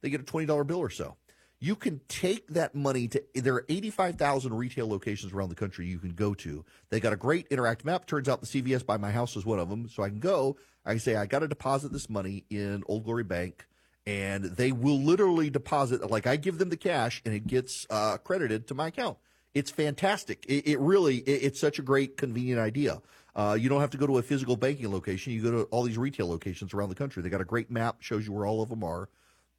They 0.00 0.10
get 0.10 0.20
a 0.20 0.24
twenty 0.24 0.46
dollar 0.46 0.64
bill 0.64 0.80
or 0.80 0.90
so. 0.90 1.16
You 1.60 1.76
can 1.76 2.00
take 2.08 2.48
that 2.48 2.74
money 2.74 3.06
to. 3.08 3.22
There 3.34 3.54
are 3.54 3.64
eighty 3.68 3.90
five 3.90 4.16
thousand 4.16 4.54
retail 4.54 4.88
locations 4.88 5.32
around 5.32 5.48
the 5.48 5.54
country 5.54 5.86
you 5.86 6.00
can 6.00 6.14
go 6.14 6.34
to. 6.34 6.64
They 6.90 6.98
got 6.98 7.12
a 7.12 7.16
great 7.16 7.48
interactive 7.50 7.84
map. 7.84 8.06
Turns 8.06 8.28
out 8.28 8.40
the 8.40 8.46
CVS 8.46 8.84
by 8.84 8.96
my 8.96 9.12
house 9.12 9.36
is 9.36 9.46
one 9.46 9.60
of 9.60 9.70
them. 9.70 9.88
So 9.88 10.02
I 10.02 10.08
can 10.08 10.18
go. 10.18 10.56
I 10.84 10.90
can 10.90 11.00
say 11.00 11.14
I 11.14 11.26
got 11.26 11.38
to 11.38 11.48
deposit 11.48 11.92
this 11.92 12.10
money 12.10 12.44
in 12.50 12.82
Old 12.86 13.04
Glory 13.04 13.22
Bank 13.22 13.64
and 14.06 14.44
they 14.44 14.72
will 14.72 15.00
literally 15.00 15.50
deposit 15.50 16.08
like 16.10 16.26
I 16.26 16.36
give 16.36 16.58
them 16.58 16.70
the 16.70 16.76
cash 16.76 17.22
and 17.24 17.34
it 17.34 17.46
gets 17.46 17.86
uh, 17.90 18.18
credited 18.18 18.66
to 18.68 18.74
my 18.74 18.88
account. 18.88 19.18
It's 19.54 19.70
fantastic. 19.70 20.44
It, 20.48 20.66
it 20.66 20.78
really 20.80 21.18
it, 21.18 21.42
it's 21.44 21.60
such 21.60 21.78
a 21.78 21.82
great 21.82 22.16
convenient 22.16 22.60
idea. 22.60 23.00
Uh, 23.34 23.56
you 23.58 23.68
don't 23.68 23.80
have 23.80 23.90
to 23.90 23.98
go 23.98 24.06
to 24.06 24.18
a 24.18 24.22
physical 24.22 24.56
banking 24.56 24.92
location. 24.92 25.32
You 25.32 25.42
go 25.42 25.50
to 25.50 25.62
all 25.64 25.82
these 25.84 25.98
retail 25.98 26.28
locations 26.28 26.74
around 26.74 26.90
the 26.90 26.94
country. 26.94 27.22
They 27.22 27.30
got 27.30 27.40
a 27.40 27.46
great 27.46 27.70
map 27.70 27.96
shows 28.00 28.26
you 28.26 28.32
where 28.32 28.46
all 28.46 28.62
of 28.62 28.68
them 28.68 28.84
are. 28.84 29.08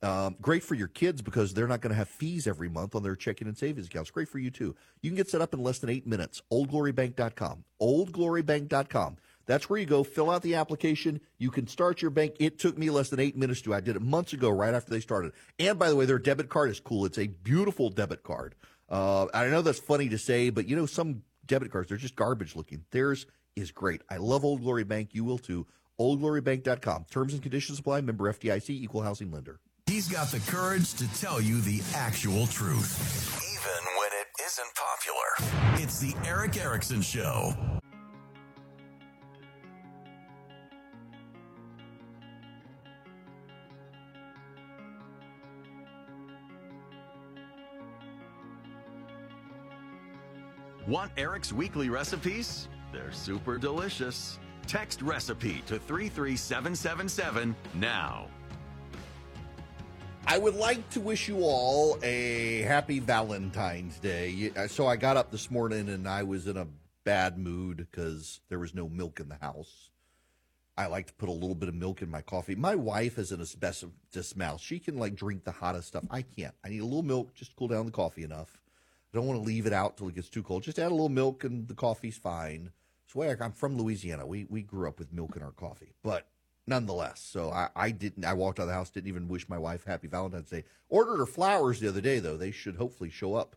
Um, 0.03 0.35
great 0.41 0.63
for 0.63 0.75
your 0.75 0.89
kids 0.89 1.21
because 1.21 1.53
they're 1.53 1.67
not 1.67 1.79
going 1.79 1.91
to 1.91 1.95
have 1.95 2.09
fees 2.09 2.45
every 2.45 2.67
month 2.67 2.93
on 2.93 3.03
their 3.03 3.15
checking 3.15 3.47
and 3.47 3.57
savings 3.57 3.87
accounts. 3.87 4.11
Great 4.11 4.27
for 4.27 4.37
you 4.37 4.51
too. 4.51 4.75
You 5.01 5.09
can 5.09 5.15
get 5.15 5.29
set 5.29 5.41
up 5.41 5.53
in 5.53 5.63
less 5.63 5.79
than 5.79 5.89
eight 5.89 6.05
minutes. 6.05 6.41
OldGloryBank.com. 6.51 7.63
OldGloryBank.com. 7.81 9.17
That's 9.45 9.69
where 9.69 9.79
you 9.79 9.85
go, 9.85 10.03
fill 10.03 10.29
out 10.29 10.41
the 10.41 10.55
application. 10.55 11.19
You 11.37 11.51
can 11.51 11.67
start 11.67 12.01
your 12.01 12.11
bank. 12.11 12.35
It 12.39 12.59
took 12.59 12.77
me 12.77 12.89
less 12.89 13.09
than 13.09 13.19
eight 13.19 13.35
minutes 13.35 13.61
to. 13.61 13.73
I 13.73 13.81
did 13.81 13.95
it 13.95 14.01
months 14.01 14.33
ago, 14.33 14.49
right 14.49 14.73
after 14.73 14.91
they 14.91 14.99
started. 14.99 15.33
And 15.59 15.77
by 15.77 15.89
the 15.89 15.95
way, 15.95 16.05
their 16.05 16.19
debit 16.19 16.49
card 16.49 16.69
is 16.69 16.79
cool. 16.79 17.05
It's 17.05 17.17
a 17.17 17.27
beautiful 17.27 17.89
debit 17.89 18.23
card. 18.23 18.55
Uh, 18.89 19.27
I 19.33 19.47
know 19.47 19.61
that's 19.61 19.79
funny 19.79 20.09
to 20.09 20.17
say, 20.17 20.49
but 20.49 20.67
you 20.67 20.75
know, 20.75 20.85
some 20.85 21.23
debit 21.45 21.71
cards, 21.71 21.89
they're 21.89 21.97
just 21.97 22.15
garbage 22.15 22.55
looking. 22.55 22.85
Theirs 22.91 23.25
is 23.55 23.71
great. 23.71 24.01
I 24.09 24.17
love 24.17 24.45
Old 24.45 24.61
Glory 24.61 24.83
Bank. 24.83 25.09
You 25.13 25.23
will 25.23 25.37
too. 25.37 25.67
OldGloryBank.com. 25.99 27.05
Terms 27.09 27.33
and 27.33 27.41
conditions 27.41 27.79
apply. 27.79 28.01
Member 28.01 28.31
FDIC, 28.31 28.69
equal 28.69 29.01
housing 29.01 29.31
lender. 29.31 29.59
He's 29.87 30.07
got 30.07 30.27
the 30.29 30.39
courage 30.51 30.93
to 30.95 31.13
tell 31.15 31.41
you 31.41 31.59
the 31.61 31.81
actual 31.93 32.47
truth, 32.47 33.43
even 33.43 33.93
when 33.99 34.09
it 34.13 34.27
isn't 34.43 34.73
popular. 34.75 35.83
It's 35.83 35.99
the 35.99 36.15
Erick 36.27 36.57
Erickson 36.57 37.01
Show. 37.01 37.53
Want 50.85 51.11
Erick's 51.15 51.53
weekly 51.53 51.89
recipes? 51.89 52.67
They're 52.91 53.13
super 53.13 53.57
delicious. 53.57 54.37
Text 54.67 55.01
recipe 55.01 55.63
to 55.67 55.79
33777 55.79 57.55
now. 57.75 58.27
I 60.27 60.37
would 60.37 60.55
like 60.55 60.89
to 60.89 60.99
wish 60.99 61.29
you 61.29 61.39
all 61.39 61.97
a 62.03 62.61
happy 62.61 62.99
Valentine's 62.99 63.97
Day. 63.99 64.51
Uh, 64.57 64.67
so 64.67 64.85
I 64.85 64.97
got 64.97 65.15
up 65.15 65.31
this 65.31 65.49
morning 65.49 65.87
and 65.87 66.07
I 66.07 66.23
was 66.23 66.47
in 66.47 66.57
a 66.57 66.67
bad 67.05 67.37
mood 67.37 67.77
because 67.77 68.41
there 68.49 68.59
was 68.59 68.75
no 68.75 68.89
milk 68.89 69.21
in 69.21 69.29
the 69.29 69.35
house. 69.35 69.89
I 70.77 70.87
like 70.87 71.07
to 71.07 71.13
put 71.13 71.29
a 71.29 71.33
little 71.33 71.55
bit 71.55 71.69
of 71.69 71.75
milk 71.75 72.01
in 72.01 72.09
my 72.09 72.21
coffee. 72.21 72.55
My 72.55 72.75
wife 72.75 73.17
is 73.17 73.31
an 73.31 73.39
asbestos 73.39 74.35
mouth. 74.35 74.59
She 74.59 74.79
can 74.79 74.97
like 74.97 75.15
drink 75.15 75.45
the 75.45 75.51
hottest 75.51 75.89
stuff. 75.89 76.03
I 76.09 76.23
can't. 76.23 76.55
I 76.65 76.69
need 76.69 76.81
a 76.81 76.85
little 76.85 77.03
milk 77.03 77.35
just 77.35 77.51
to 77.51 77.57
cool 77.57 77.69
down 77.69 77.85
the 77.85 77.91
coffee 77.91 78.23
enough. 78.23 78.62
I 79.13 79.17
don't 79.17 79.27
want 79.27 79.39
to 79.39 79.45
leave 79.45 79.67
it 79.67 79.73
out 79.73 79.97
till 79.97 80.07
it 80.07 80.15
gets 80.15 80.29
too 80.29 80.41
cold. 80.41 80.63
Just 80.63 80.79
add 80.79 80.87
a 80.87 80.95
little 80.95 81.09
milk 81.09 81.43
and 81.43 81.67
the 81.67 81.75
coffee's 81.75 82.17
fine. 82.17 82.71
So 83.05 83.21
I'm 83.21 83.51
from 83.51 83.77
Louisiana. 83.77 84.25
We 84.25 84.45
we 84.45 84.63
grew 84.63 84.87
up 84.87 84.97
with 84.97 85.13
milk 85.13 85.35
in 85.35 85.43
our 85.43 85.51
coffee, 85.51 85.93
but 86.01 86.27
nonetheless. 86.65 87.21
So 87.21 87.51
I, 87.51 87.69
I 87.75 87.91
didn't. 87.91 88.25
I 88.25 88.33
walked 88.33 88.59
out 88.59 88.63
of 88.63 88.69
the 88.69 88.73
house. 88.73 88.89
Didn't 88.89 89.07
even 89.07 89.27
wish 89.27 89.47
my 89.47 89.57
wife 89.59 89.83
happy 89.85 90.07
Valentine's 90.07 90.49
Day. 90.49 90.63
Ordered 90.89 91.17
her 91.17 91.27
flowers 91.27 91.79
the 91.79 91.89
other 91.89 92.01
day 92.01 92.17
though. 92.17 92.37
They 92.37 92.49
should 92.49 92.77
hopefully 92.77 93.11
show 93.11 93.35
up 93.35 93.55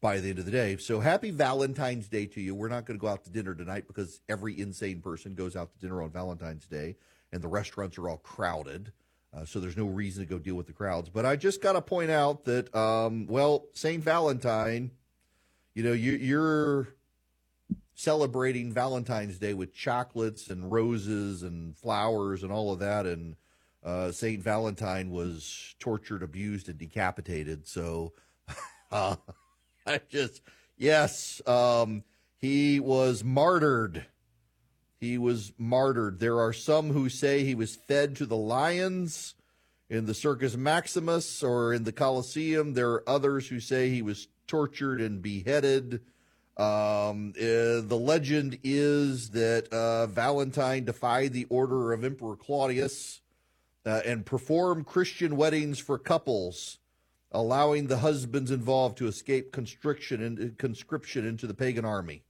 by 0.00 0.18
the 0.18 0.30
end 0.30 0.38
of 0.38 0.46
the 0.46 0.50
day. 0.50 0.76
So 0.78 1.00
happy 1.00 1.30
Valentine's 1.30 2.08
Day 2.08 2.26
to 2.26 2.40
you. 2.40 2.54
We're 2.54 2.68
not 2.68 2.86
going 2.86 2.98
to 2.98 3.02
go 3.02 3.08
out 3.08 3.24
to 3.24 3.30
dinner 3.30 3.54
tonight 3.54 3.86
because 3.86 4.20
every 4.28 4.58
insane 4.58 5.00
person 5.00 5.34
goes 5.34 5.56
out 5.56 5.72
to 5.72 5.78
dinner 5.78 6.00
on 6.00 6.10
Valentine's 6.10 6.66
Day, 6.66 6.96
and 7.32 7.42
the 7.42 7.48
restaurants 7.48 7.98
are 7.98 8.08
all 8.08 8.18
crowded. 8.18 8.92
Uh, 9.36 9.44
so 9.44 9.60
there's 9.60 9.76
no 9.76 9.86
reason 9.86 10.24
to 10.24 10.30
go 10.30 10.38
deal 10.38 10.54
with 10.54 10.66
the 10.66 10.72
crowds. 10.72 11.10
But 11.10 11.26
I 11.26 11.36
just 11.36 11.60
got 11.60 11.72
to 11.72 11.82
point 11.82 12.10
out 12.10 12.44
that, 12.44 12.74
um, 12.74 13.26
well, 13.26 13.66
St. 13.74 14.02
Valentine, 14.02 14.92
you 15.74 15.82
know, 15.82 15.92
you, 15.92 16.12
you're 16.12 16.88
celebrating 17.94 18.72
Valentine's 18.72 19.38
Day 19.38 19.52
with 19.52 19.74
chocolates 19.74 20.48
and 20.48 20.70
roses 20.70 21.42
and 21.42 21.76
flowers 21.76 22.42
and 22.42 22.52
all 22.52 22.72
of 22.72 22.78
that, 22.78 23.04
and 23.04 23.36
uh, 23.84 24.10
Saint 24.10 24.42
Valentine 24.42 25.10
was 25.10 25.74
tortured, 25.78 26.22
abused, 26.22 26.68
and 26.68 26.78
decapitated. 26.78 27.66
So, 27.66 28.12
uh, 28.90 29.16
I 29.86 30.00
just 30.08 30.42
yes, 30.76 31.40
um, 31.46 32.04
he 32.38 32.80
was 32.80 33.22
martyred. 33.22 34.06
He 34.98 35.18
was 35.18 35.52
martyred. 35.58 36.20
There 36.20 36.40
are 36.40 36.52
some 36.52 36.90
who 36.90 37.08
say 37.08 37.44
he 37.44 37.54
was 37.54 37.76
fed 37.76 38.16
to 38.16 38.26
the 38.26 38.36
lions 38.36 39.34
in 39.90 40.06
the 40.06 40.14
Circus 40.14 40.56
Maximus 40.56 41.42
or 41.42 41.72
in 41.72 41.84
the 41.84 41.92
Colosseum. 41.92 42.74
There 42.74 42.90
are 42.90 43.08
others 43.08 43.48
who 43.48 43.60
say 43.60 43.90
he 43.90 44.02
was 44.02 44.28
tortured 44.46 45.00
and 45.00 45.20
beheaded. 45.20 46.00
Um, 46.56 47.34
uh, 47.36 47.84
the 47.84 47.98
legend 48.00 48.58
is 48.64 49.30
that 49.30 49.68
uh, 49.70 50.06
Valentine 50.06 50.84
defied 50.84 51.34
the 51.34 51.46
order 51.50 51.92
of 51.92 52.02
Emperor 52.02 52.36
Claudius 52.36 53.20
uh, 53.84 54.00
and 54.06 54.24
performed 54.24 54.86
Christian 54.86 55.36
weddings 55.36 55.78
for 55.78 55.98
couples, 55.98 56.78
allowing 57.30 57.86
the 57.86 57.98
husbands 57.98 58.50
involved 58.50 58.96
to 58.98 59.06
escape 59.06 59.52
constriction 59.52 60.22
and 60.22 60.56
conscription 60.56 61.26
into 61.26 61.46
the 61.46 61.54
pagan 61.54 61.84
army. 61.84 62.22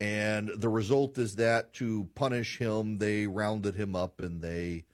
And 0.00 0.50
the 0.56 0.68
result 0.68 1.18
is 1.18 1.36
that 1.36 1.74
to 1.74 2.08
punish 2.14 2.58
him, 2.58 2.98
they 2.98 3.26
rounded 3.26 3.74
him 3.74 3.94
up 3.94 4.20
and 4.20 4.40
they 4.40 4.84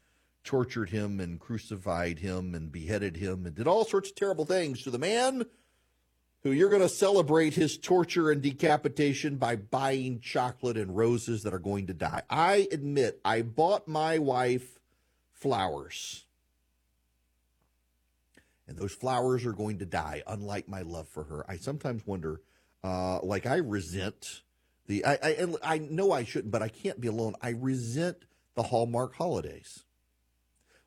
tortured 0.42 0.90
him 0.90 1.20
and 1.20 1.38
crucified 1.38 2.18
him 2.18 2.54
and 2.54 2.72
beheaded 2.72 3.16
him 3.16 3.46
and 3.46 3.54
did 3.54 3.68
all 3.68 3.84
sorts 3.84 4.11
of 4.11 4.16
terrible 4.16 4.44
things 4.44 4.82
to 4.82 4.90
the 4.90 4.98
man 4.98 5.44
who 6.42 6.52
you're 6.52 6.70
going 6.70 6.82
to 6.82 6.88
celebrate 6.88 7.54
his 7.54 7.76
torture 7.76 8.30
and 8.30 8.40
decapitation 8.40 9.36
by 9.36 9.57
buying 9.57 10.20
chocolate 10.20 10.76
and 10.76 10.96
roses 10.96 11.42
that 11.42 11.52
are 11.52 11.59
going 11.59 11.88
to 11.88 11.94
die. 11.94 12.22
I 12.30 12.68
admit, 12.70 13.20
I 13.24 13.42
bought 13.42 13.88
my 13.88 14.18
wife 14.18 14.78
flowers. 15.32 16.24
And 18.68 18.78
those 18.78 18.92
flowers 18.92 19.44
are 19.44 19.52
going 19.52 19.78
to 19.78 19.86
die, 19.86 20.22
unlike 20.26 20.68
my 20.68 20.82
love 20.82 21.09
for 21.09 21.24
her. 21.24 21.44
I 21.48 21.57
sometimes 21.57 22.07
wonder, 22.07 22.40
uh, 22.84 23.20
like, 23.22 23.46
I 23.46 23.57
resent 23.57 24.42
the, 24.87 25.05
I, 25.05 25.18
I, 25.22 25.47
I 25.62 25.78
know 25.78 26.12
I 26.12 26.24
shouldn't, 26.24 26.53
but 26.53 26.62
I 26.62 26.68
can't 26.68 27.01
be 27.01 27.09
alone. 27.09 27.34
I 27.43 27.51
resent 27.51 28.24
the 28.55 28.64
Hallmark 28.64 29.14
holidays. 29.14 29.84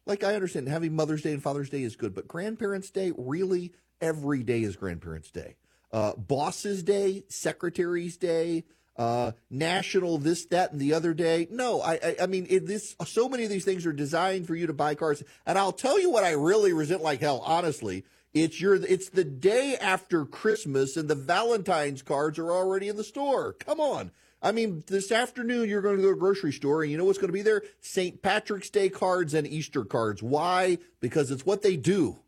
Like, 0.05 0.23
I 0.23 0.33
understand 0.33 0.67
having 0.67 0.95
Mother's 0.95 1.21
Day 1.21 1.33
and 1.33 1.43
Father's 1.43 1.69
Day 1.69 1.83
is 1.83 1.95
good, 1.95 2.15
but 2.15 2.27
Grandparents' 2.27 2.89
Day, 2.89 3.11
really? 3.17 3.73
Every 4.01 4.43
day 4.43 4.63
is 4.63 4.75
Grandparents' 4.75 5.29
Day. 5.29 5.55
Uh, 5.91 6.13
Bosses' 6.15 6.83
Day, 6.83 7.23
Secretary's 7.27 8.17
Day, 8.17 8.63
uh, 8.99 9.31
national 9.49 10.17
this, 10.17 10.45
that, 10.47 10.71
and 10.71 10.81
the 10.81 10.93
other 10.93 11.13
day. 11.13 11.47
No, 11.49 11.81
I, 11.81 11.93
I, 11.93 12.15
I 12.23 12.25
mean, 12.27 12.47
it, 12.49 12.67
this 12.67 12.95
so 13.05 13.29
many 13.29 13.43
of 13.43 13.49
these 13.49 13.63
things 13.63 13.85
are 13.85 13.93
designed 13.93 14.45
for 14.45 14.55
you 14.55 14.67
to 14.67 14.73
buy 14.73 14.95
cars. 14.95 15.23
And 15.45 15.57
I'll 15.57 15.71
tell 15.71 15.99
you 15.99 16.11
what 16.11 16.25
I 16.25 16.31
really 16.31 16.73
resent 16.73 17.01
like 17.01 17.21
hell. 17.21 17.41
Honestly, 17.45 18.03
it's 18.33 18.61
your, 18.61 18.75
it's 18.75 19.09
the 19.09 19.23
day 19.23 19.77
after 19.79 20.25
Christmas, 20.25 20.97
and 20.97 21.09
the 21.09 21.15
Valentine's 21.15 22.01
cards 22.01 22.37
are 22.39 22.51
already 22.51 22.87
in 22.87 22.97
the 22.97 23.03
store. 23.03 23.53
Come 23.53 23.79
on. 23.79 24.11
I 24.41 24.51
mean, 24.51 24.83
this 24.87 25.11
afternoon 25.11 25.67
you're 25.67 25.81
going 25.81 25.97
to 25.97 26.01
go 26.01 26.09
to 26.09 26.15
the 26.15 26.19
grocery 26.19 26.53
store, 26.53 26.83
and 26.83 26.91
you 26.91 26.97
know 26.97 27.05
what's 27.05 27.17
going 27.17 27.29
to 27.29 27.33
be 27.33 27.41
there? 27.41 27.63
St. 27.81 28.21
Patrick's 28.21 28.69
Day 28.69 28.89
cards 28.89 29.33
and 29.33 29.45
Easter 29.45 29.83
cards. 29.83 30.23
Why? 30.23 30.77
Because 31.01 31.31
it's 31.31 31.45
what 31.45 31.61
they 31.61 31.75
do 31.75 32.19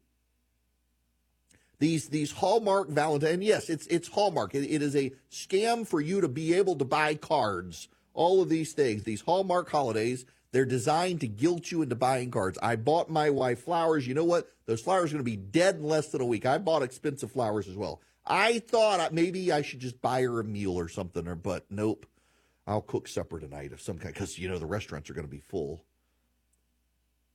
these 1.82 2.10
these 2.10 2.32
Hallmark 2.32 2.90
Valentine. 2.90 3.42
Yes, 3.42 3.68
it's 3.68 3.88
it's 3.88 4.08
Hallmark. 4.08 4.56
It, 4.56 4.70
it 4.70 4.82
is 4.82 4.96
a 4.96 5.12
scam 5.30 5.86
for 5.86 6.00
you 6.00 6.22
to 6.22 6.30
be 6.30 6.54
able 6.54 6.76
to 6.78 6.86
buy 6.86 7.16
cards. 7.16 7.90
All 8.14 8.42
of 8.42 8.50
these 8.50 8.74
things, 8.74 9.04
these 9.04 9.22
Hallmark 9.22 9.70
holidays, 9.70 10.26
they're 10.52 10.66
designed 10.66 11.22
to 11.22 11.28
guilt 11.28 11.72
you 11.72 11.82
into 11.82 11.96
buying 11.96 12.32
cards. 12.32 12.58
I 12.62 12.76
bought 12.76 13.10
my 13.10 13.30
wife 13.30 13.64
flowers. 13.64 14.08
You 14.08 14.14
know 14.14 14.26
what? 14.26 14.52
Those 14.66 14.82
flowers 14.82 15.12
are 15.12 15.16
going 15.16 15.26
to 15.26 15.32
be 15.32 15.38
dead 15.38 15.76
in 15.76 15.84
less 15.84 16.10
than 16.10 16.22
a 16.22 16.26
week. 16.26 16.46
I 16.46 16.58
bought 16.58 16.84
expensive 16.84 17.32
flowers 17.32 17.68
as 17.68 17.76
well. 17.76 18.02
I 18.26 18.60
thought 18.60 19.14
maybe 19.14 19.52
I 19.52 19.62
should 19.62 19.80
just 19.80 20.02
buy 20.02 20.22
her 20.22 20.40
a 20.40 20.44
meal 20.44 20.78
or 20.78 20.88
something, 20.88 21.28
or 21.28 21.36
but 21.36 21.66
nope. 21.70 22.06
I'll 22.68 22.82
cook 22.82 23.08
supper 23.08 23.40
tonight 23.40 23.74
of 23.74 23.82
some 23.82 23.98
kind 23.98 24.14
because 24.14 24.38
you 24.38 24.48
know 24.48 24.60
the 24.60 24.68
restaurants 24.68 25.10
are 25.10 25.14
going 25.14 25.26
to 25.26 25.32
be 25.32 25.40
full. 25.40 25.84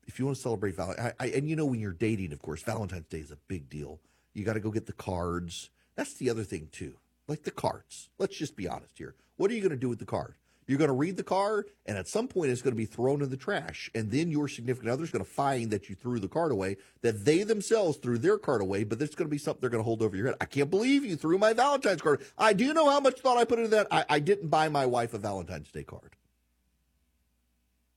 If 0.06 0.18
you 0.18 0.24
want 0.24 0.36
to 0.36 0.42
celebrate 0.42 0.76
Valentine, 0.76 1.12
and 1.18 1.48
you 1.48 1.56
know 1.56 1.66
when 1.66 1.80
you're 1.80 1.92
dating, 1.92 2.32
of 2.32 2.40
course, 2.40 2.62
Valentine's 2.62 3.08
Day 3.08 3.18
is 3.18 3.32
a 3.32 3.38
big 3.48 3.68
deal. 3.68 3.98
You 4.34 4.44
got 4.44 4.52
to 4.52 4.60
go 4.60 4.70
get 4.70 4.86
the 4.86 4.92
cards. 4.92 5.70
That's 5.96 6.14
the 6.14 6.30
other 6.30 6.44
thing, 6.44 6.68
too. 6.70 6.98
Like 7.26 7.42
the 7.42 7.50
cards. 7.50 8.08
Let's 8.18 8.36
just 8.36 8.54
be 8.54 8.68
honest 8.68 8.98
here. 8.98 9.16
What 9.36 9.50
are 9.50 9.54
you 9.54 9.60
going 9.60 9.70
to 9.70 9.76
do 9.76 9.88
with 9.88 9.98
the 9.98 10.04
card? 10.04 10.36
You're 10.66 10.78
going 10.78 10.88
to 10.88 10.94
read 10.94 11.16
the 11.16 11.22
card, 11.22 11.70
and 11.86 11.96
at 11.96 12.08
some 12.08 12.26
point, 12.26 12.50
it's 12.50 12.60
going 12.60 12.74
to 12.74 12.76
be 12.76 12.86
thrown 12.86 13.22
in 13.22 13.30
the 13.30 13.36
trash. 13.36 13.88
And 13.94 14.10
then 14.10 14.32
your 14.32 14.48
significant 14.48 14.90
other 14.90 15.04
is 15.04 15.12
going 15.12 15.24
to 15.24 15.30
find 15.30 15.70
that 15.70 15.88
you 15.88 15.94
threw 15.94 16.18
the 16.18 16.26
card 16.26 16.50
away, 16.50 16.76
that 17.02 17.24
they 17.24 17.44
themselves 17.44 17.98
threw 17.98 18.18
their 18.18 18.36
card 18.36 18.60
away, 18.60 18.82
but 18.82 18.98
there's 18.98 19.14
going 19.14 19.28
to 19.28 19.30
be 19.30 19.38
something 19.38 19.60
they're 19.60 19.70
going 19.70 19.82
to 19.82 19.84
hold 19.84 20.02
over 20.02 20.16
your 20.16 20.26
head. 20.26 20.36
I 20.40 20.46
can't 20.46 20.68
believe 20.68 21.04
you 21.04 21.14
threw 21.14 21.38
my 21.38 21.52
Valentine's 21.52 22.02
card. 22.02 22.20
I 22.36 22.52
do 22.52 22.74
know 22.74 22.90
how 22.90 22.98
much 22.98 23.20
thought 23.20 23.38
I 23.38 23.44
put 23.44 23.60
into 23.60 23.70
that. 23.70 23.86
I, 23.92 24.04
I 24.08 24.18
didn't 24.18 24.48
buy 24.48 24.68
my 24.68 24.86
wife 24.86 25.14
a 25.14 25.18
Valentine's 25.18 25.70
Day 25.70 25.84
card. 25.84 26.16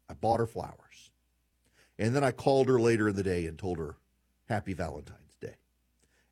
I 0.08 0.14
bought 0.14 0.40
her 0.40 0.48
flowers. 0.48 1.10
And 1.98 2.16
then 2.16 2.24
I 2.24 2.32
called 2.32 2.68
her 2.68 2.80
later 2.80 3.10
in 3.10 3.16
the 3.16 3.24
day 3.24 3.48
and 3.48 3.58
told 3.58 3.80
her, 3.80 3.96
Happy 4.48 4.74
Valentine's 4.74 5.36
Day. 5.42 5.56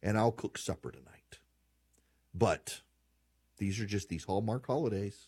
and 0.04 0.18
I'll 0.18 0.32
cook 0.32 0.58
supper 0.58 0.92
tonight. 0.92 1.40
But 2.34 2.82
these 3.58 3.80
are 3.80 3.86
just 3.86 4.10
these 4.10 4.24
Hallmark 4.26 4.68
holidays. 4.68 5.28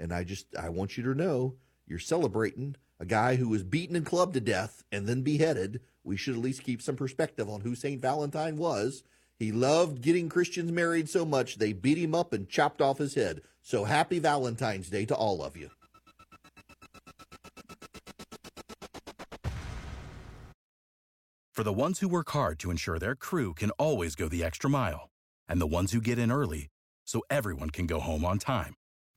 And 0.00 0.12
I 0.12 0.24
just, 0.24 0.46
I 0.56 0.70
want 0.70 0.96
you 0.96 1.04
to 1.04 1.14
know 1.14 1.54
you're 1.86 1.98
celebrating 2.00 2.74
a 2.98 3.04
guy 3.04 3.36
who 3.36 3.48
was 3.48 3.62
beaten 3.62 3.94
and 3.94 4.04
clubbed 4.04 4.34
to 4.34 4.40
death 4.40 4.82
and 4.90 5.06
then 5.06 5.22
beheaded. 5.22 5.80
We 6.02 6.16
should 6.16 6.34
at 6.34 6.40
least 6.40 6.64
keep 6.64 6.82
some 6.82 6.96
perspective 6.96 7.48
on 7.48 7.60
who 7.60 7.74
St. 7.76 8.00
Valentine 8.00 8.56
was. 8.56 9.04
He 9.38 9.52
loved 9.52 10.02
getting 10.02 10.28
Christians 10.28 10.72
married 10.72 11.08
so 11.08 11.24
much 11.24 11.56
they 11.56 11.72
beat 11.72 11.98
him 11.98 12.14
up 12.14 12.32
and 12.32 12.48
chopped 12.48 12.80
off 12.80 12.98
his 12.98 13.14
head. 13.14 13.42
So 13.62 13.84
happy 13.84 14.18
Valentine's 14.18 14.88
Day 14.88 15.04
to 15.04 15.14
all 15.14 15.42
of 15.42 15.56
you. 15.56 15.70
For 21.52 21.62
the 21.62 21.72
ones 21.74 22.00
who 22.00 22.08
work 22.08 22.30
hard 22.30 22.58
to 22.60 22.70
ensure 22.70 22.98
their 22.98 23.14
crew 23.14 23.52
can 23.52 23.70
always 23.72 24.14
go 24.14 24.28
the 24.28 24.42
extra 24.42 24.70
mile, 24.70 25.10
and 25.46 25.60
the 25.60 25.66
ones 25.66 25.92
who 25.92 26.00
get 26.00 26.18
in 26.18 26.32
early 26.32 26.68
so 27.04 27.20
everyone 27.28 27.68
can 27.68 27.86
go 27.86 28.00
home 28.00 28.24
on 28.24 28.38
time, 28.38 28.74